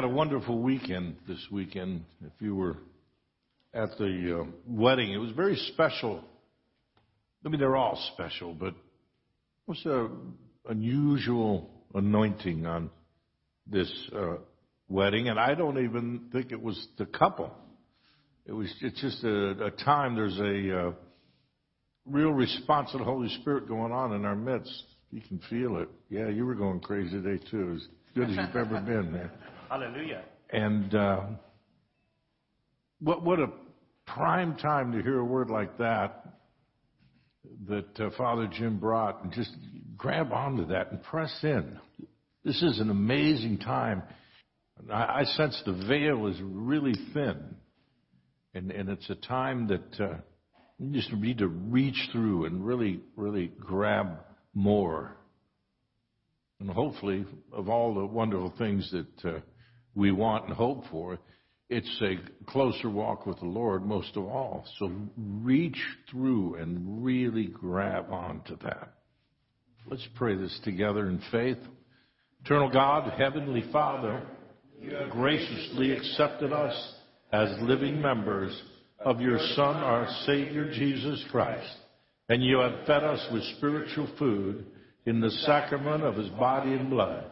Had 0.00 0.10
a 0.10 0.14
wonderful 0.14 0.58
weekend 0.58 1.14
this 1.28 1.46
weekend. 1.52 2.02
If 2.24 2.32
you 2.40 2.54
were 2.54 2.78
at 3.74 3.90
the 3.98 4.40
uh, 4.40 4.50
wedding, 4.66 5.12
it 5.12 5.18
was 5.18 5.32
very 5.32 5.56
special. 5.74 6.24
I 7.44 7.50
mean, 7.50 7.60
they're 7.60 7.76
all 7.76 8.02
special, 8.14 8.54
but 8.54 8.68
it 8.68 8.74
was 9.66 9.82
an 9.84 10.32
unusual 10.66 11.68
anointing 11.94 12.64
on 12.64 12.88
this 13.66 13.92
uh, 14.16 14.36
wedding, 14.88 15.28
and 15.28 15.38
I 15.38 15.54
don't 15.54 15.84
even 15.84 16.30
think 16.32 16.50
it 16.50 16.62
was 16.62 16.82
the 16.96 17.04
couple. 17.04 17.52
It 18.46 18.52
was 18.52 18.72
it's 18.80 19.02
just 19.02 19.22
a, 19.22 19.66
a 19.66 19.70
time. 19.70 20.16
There's 20.16 20.38
a 20.38 20.78
uh, 20.78 20.92
real 22.06 22.32
response 22.32 22.88
of 22.94 23.00
the 23.00 23.04
Holy 23.04 23.28
Spirit 23.42 23.68
going 23.68 23.92
on 23.92 24.14
in 24.14 24.24
our 24.24 24.34
midst. 24.34 24.82
You 25.10 25.20
can 25.20 25.42
feel 25.50 25.76
it. 25.76 25.90
Yeah, 26.08 26.30
you 26.30 26.46
were 26.46 26.54
going 26.54 26.80
crazy 26.80 27.20
today 27.20 27.44
too. 27.50 27.74
As 27.76 27.86
good 28.14 28.30
as 28.30 28.36
you've 28.36 28.56
ever 28.56 28.80
been, 28.80 29.12
man. 29.12 29.30
Hallelujah. 29.70 30.24
And 30.52 30.92
uh, 30.92 31.20
what 32.98 33.22
what 33.22 33.38
a 33.38 33.46
prime 34.04 34.56
time 34.56 34.90
to 34.90 35.00
hear 35.00 35.20
a 35.20 35.24
word 35.24 35.48
like 35.48 35.78
that 35.78 36.26
that 37.68 38.00
uh, 38.00 38.10
Father 38.18 38.48
Jim 38.48 38.80
brought, 38.80 39.22
and 39.22 39.32
just 39.32 39.52
grab 39.96 40.32
onto 40.32 40.66
that 40.66 40.90
and 40.90 41.00
press 41.04 41.32
in. 41.44 41.78
This 42.44 42.60
is 42.62 42.80
an 42.80 42.90
amazing 42.90 43.58
time. 43.58 44.02
I, 44.92 45.20
I 45.20 45.24
sense 45.36 45.62
the 45.64 45.84
veil 45.86 46.26
is 46.26 46.36
really 46.42 46.94
thin, 47.14 47.54
and 48.54 48.72
and 48.72 48.88
it's 48.88 49.08
a 49.08 49.14
time 49.14 49.68
that 49.68 50.04
uh, 50.04 50.16
you 50.80 50.92
just 50.92 51.12
need 51.12 51.38
to 51.38 51.46
reach 51.46 52.08
through 52.10 52.46
and 52.46 52.66
really 52.66 53.02
really 53.14 53.52
grab 53.60 54.18
more. 54.52 55.16
And 56.58 56.68
hopefully, 56.68 57.24
of 57.52 57.68
all 57.68 57.94
the 57.94 58.04
wonderful 58.04 58.52
things 58.58 58.90
that 58.90 59.30
uh, 59.30 59.38
we 60.00 60.10
want 60.10 60.46
and 60.46 60.54
hope 60.54 60.82
for, 60.90 61.18
it's 61.68 62.02
a 62.02 62.16
closer 62.50 62.88
walk 62.88 63.26
with 63.26 63.38
the 63.38 63.44
Lord 63.44 63.84
most 63.84 64.16
of 64.16 64.24
all. 64.24 64.64
So 64.78 64.90
reach 65.16 65.78
through 66.10 66.56
and 66.56 67.04
really 67.04 67.46
grab 67.46 68.10
onto 68.10 68.56
that. 68.64 68.94
Let's 69.86 70.08
pray 70.16 70.36
this 70.36 70.58
together 70.64 71.06
in 71.08 71.22
faith. 71.30 71.58
Eternal 72.44 72.70
God, 72.70 73.12
Heavenly 73.18 73.62
Father, 73.70 74.22
you 74.80 74.94
have 74.94 75.10
graciously 75.10 75.92
accepted 75.92 76.52
us 76.52 76.94
as 77.30 77.50
living 77.60 78.00
members 78.00 78.58
of 78.98 79.20
your 79.20 79.38
Son, 79.54 79.76
our 79.76 80.08
Savior 80.24 80.72
Jesus 80.72 81.22
Christ, 81.30 81.76
and 82.30 82.42
you 82.42 82.58
have 82.58 82.86
fed 82.86 83.04
us 83.04 83.24
with 83.32 83.42
spiritual 83.58 84.08
food 84.18 84.64
in 85.04 85.20
the 85.20 85.30
sacrament 85.30 86.02
of 86.04 86.16
his 86.16 86.30
body 86.30 86.72
and 86.72 86.88
blood. 86.88 87.29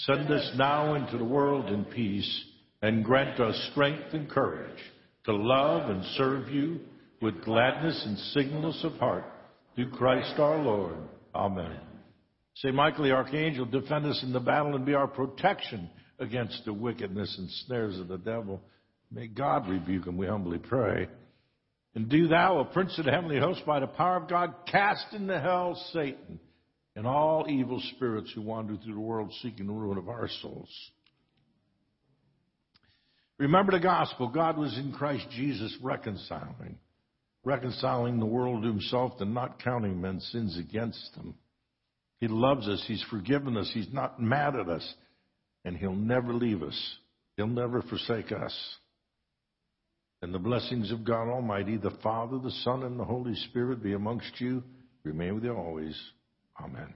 Send 0.00 0.30
us 0.30 0.52
now 0.56 0.94
into 0.94 1.16
the 1.16 1.24
world 1.24 1.70
in 1.70 1.84
peace 1.86 2.44
and 2.82 3.02
grant 3.02 3.40
us 3.40 3.68
strength 3.72 4.12
and 4.12 4.28
courage 4.28 4.78
to 5.24 5.34
love 5.34 5.88
and 5.88 6.04
serve 6.16 6.48
you 6.50 6.80
with 7.22 7.42
gladness 7.44 8.02
and 8.04 8.18
singleness 8.18 8.78
of 8.84 8.92
heart 8.94 9.24
through 9.74 9.90
Christ 9.92 10.38
our 10.38 10.62
Lord. 10.62 10.96
Amen. 11.34 11.78
Saint, 12.56 12.74
Michael 12.74 13.04
the 13.04 13.12
archangel, 13.12 13.64
defend 13.64 14.04
us 14.04 14.22
in 14.22 14.34
the 14.34 14.40
battle 14.40 14.74
and 14.74 14.84
be 14.84 14.92
our 14.92 15.08
protection 15.08 15.88
against 16.18 16.62
the 16.66 16.74
wickedness 16.74 17.34
and 17.38 17.50
snares 17.66 17.98
of 17.98 18.08
the 18.08 18.18
devil. 18.18 18.60
May 19.10 19.28
God 19.28 19.66
rebuke 19.66 20.06
him, 20.06 20.18
we 20.18 20.26
humbly 20.26 20.58
pray. 20.58 21.08
And 21.94 22.10
do 22.10 22.28
thou, 22.28 22.58
O 22.58 22.64
Prince 22.64 22.98
of 22.98 23.06
the 23.06 23.12
heavenly 23.12 23.38
host, 23.38 23.64
by 23.64 23.80
the 23.80 23.86
power 23.86 24.16
of 24.16 24.28
God, 24.28 24.54
cast 24.66 25.14
into 25.14 25.40
hell 25.40 25.74
Satan 25.94 26.38
and 26.96 27.06
all 27.06 27.44
evil 27.48 27.80
spirits 27.94 28.32
who 28.34 28.40
wander 28.40 28.74
through 28.76 28.94
the 28.94 29.00
world 29.00 29.30
seeking 29.42 29.66
the 29.66 29.72
ruin 29.72 29.98
of 29.98 30.08
our 30.08 30.28
souls. 30.40 30.68
Remember 33.38 33.72
the 33.72 33.80
gospel. 33.80 34.28
God 34.28 34.56
was 34.56 34.76
in 34.78 34.92
Christ 34.92 35.26
Jesus 35.30 35.76
reconciling, 35.82 36.78
reconciling 37.44 38.18
the 38.18 38.24
world 38.24 38.62
to 38.62 38.68
himself 38.68 39.12
and 39.20 39.34
not 39.34 39.62
counting 39.62 40.00
men's 40.00 40.26
sins 40.32 40.58
against 40.58 41.14
them. 41.14 41.34
He 42.18 42.28
loves 42.28 42.66
us. 42.66 42.82
He's 42.88 43.04
forgiven 43.10 43.58
us. 43.58 43.70
He's 43.74 43.92
not 43.92 44.20
mad 44.20 44.56
at 44.56 44.70
us. 44.70 44.94
And 45.66 45.76
he'll 45.76 45.94
never 45.94 46.32
leave 46.32 46.62
us. 46.62 46.96
He'll 47.36 47.46
never 47.46 47.82
forsake 47.82 48.32
us. 48.32 48.56
And 50.22 50.32
the 50.32 50.38
blessings 50.38 50.90
of 50.90 51.04
God 51.04 51.28
Almighty, 51.28 51.76
the 51.76 51.90
Father, 52.02 52.38
the 52.38 52.50
Son, 52.64 52.84
and 52.84 52.98
the 52.98 53.04
Holy 53.04 53.34
Spirit 53.50 53.82
be 53.82 53.92
amongst 53.92 54.40
you, 54.40 54.62
remain 55.04 55.34
with 55.34 55.44
you 55.44 55.52
always. 55.52 55.94
Amen. 56.60 56.94